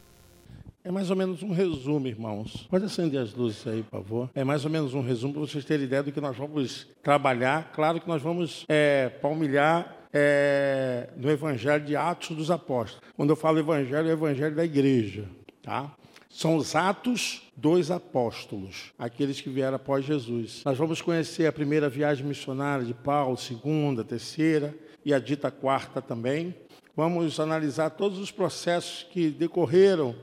[0.82, 2.66] É mais ou menos um resumo, irmãos.
[2.70, 4.30] Pode acender as luzes aí, por favor.
[4.34, 7.70] É mais ou menos um resumo para vocês terem ideia do que nós vamos trabalhar.
[7.74, 13.06] Claro que nós vamos é, palmilhar é, no Evangelho de Atos dos Apóstolos.
[13.14, 15.26] Quando eu falo Evangelho, é o Evangelho da igreja.
[15.62, 15.94] Tá?
[16.32, 20.62] São os Atos dos Apóstolos, aqueles que vieram após Jesus.
[20.64, 24.74] Nós vamos conhecer a primeira viagem missionária de Paulo, segunda, terceira
[25.04, 26.54] e a dita quarta também.
[26.96, 30.14] Vamos analisar todos os processos que decorreram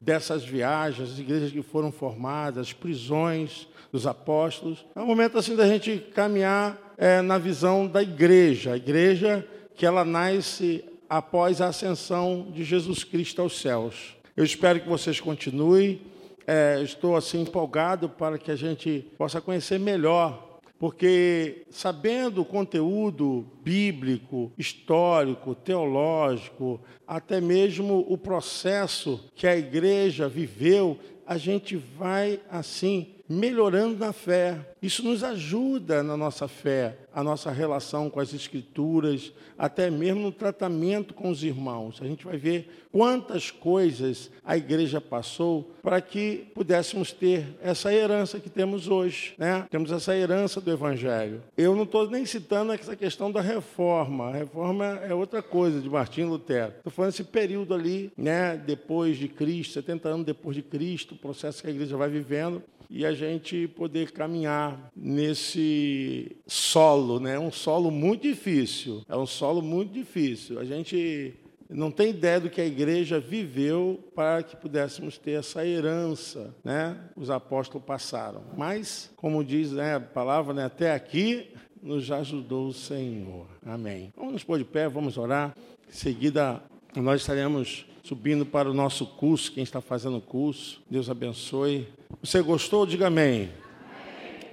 [0.00, 4.86] dessas viagens, as igrejas que foram formadas, as prisões dos apóstolos.
[4.94, 9.84] É um momento assim da gente caminhar é, na visão da igreja, a igreja que
[9.84, 14.15] ela nasce após a ascensão de Jesus Cristo aos céus.
[14.36, 15.98] Eu espero que vocês continuem.
[16.46, 23.46] É, estou assim empolgado para que a gente possa conhecer melhor, porque sabendo o conteúdo
[23.62, 33.15] bíblico, histórico, teológico, até mesmo o processo que a igreja viveu, a gente vai assim
[33.28, 34.58] melhorando na fé.
[34.80, 40.32] Isso nos ajuda na nossa fé, a nossa relação com as Escrituras, até mesmo no
[40.32, 41.98] tratamento com os irmãos.
[42.00, 48.38] A gente vai ver quantas coisas a igreja passou para que pudéssemos ter essa herança
[48.38, 49.34] que temos hoje.
[49.38, 49.66] Né?
[49.70, 51.42] Temos essa herança do Evangelho.
[51.56, 54.28] Eu não estou nem citando essa questão da reforma.
[54.28, 56.74] A reforma é outra coisa de Martim Lutero.
[56.76, 61.18] Estou falando esse período ali, né, depois de Cristo, 70 anos depois de Cristo, o
[61.18, 67.38] processo que a igreja vai vivendo e a gente poder caminhar nesse solo, né?
[67.38, 69.02] Um solo muito difícil.
[69.08, 70.58] É um solo muito difícil.
[70.58, 71.34] A gente
[71.68, 76.96] não tem ideia do que a igreja viveu para que pudéssemos ter essa herança, né?
[77.16, 78.42] Os apóstolos passaram.
[78.56, 81.50] Mas, como diz né, a palavra, né, até aqui
[81.82, 83.46] nos ajudou o Senhor.
[83.64, 84.12] Amém.
[84.16, 85.54] Vamos nos pôr de pé, vamos orar.
[85.88, 86.62] Em seguida,
[86.94, 90.80] nós estaremos subindo para o nosso curso, quem está fazendo o curso.
[90.88, 91.88] Deus abençoe.
[92.22, 92.86] Você gostou?
[92.86, 93.50] Diga amém.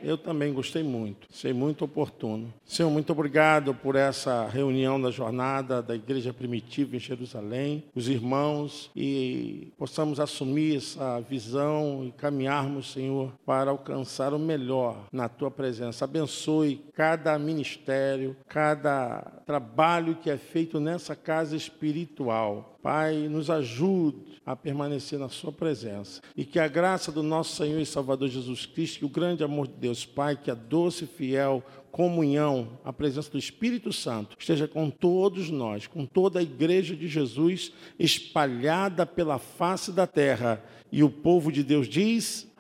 [0.04, 2.54] Eu também gostei muito, achei muito oportuno.
[2.66, 8.92] Senhor, muito obrigado por essa reunião da jornada da Igreja Primitiva em Jerusalém, os irmãos,
[8.94, 16.04] e possamos assumir essa visão e caminharmos, Senhor, para alcançar o melhor na Tua presença.
[16.04, 24.58] Abençoe cada ministério, cada trabalho que é feito nessa casa espiritual Pai, nos ajude a
[24.58, 26.22] permanecer na Sua presença.
[26.36, 29.68] E que a graça do nosso Senhor e Salvador Jesus Cristo, que o grande amor
[29.68, 31.64] de Deus, Pai, que a doce e fiel
[31.94, 37.08] comunhão, a presença do Espírito Santo esteja com todos nós, com toda a igreja de
[37.08, 40.62] Jesus espalhada pela face da terra.
[40.92, 42.52] E o povo de Deus diz: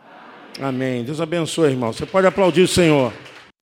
[0.57, 0.69] Amém.
[0.69, 1.03] Amém.
[1.03, 1.91] Deus abençoe, irmão.
[1.91, 3.11] Você pode aplaudir o Senhor.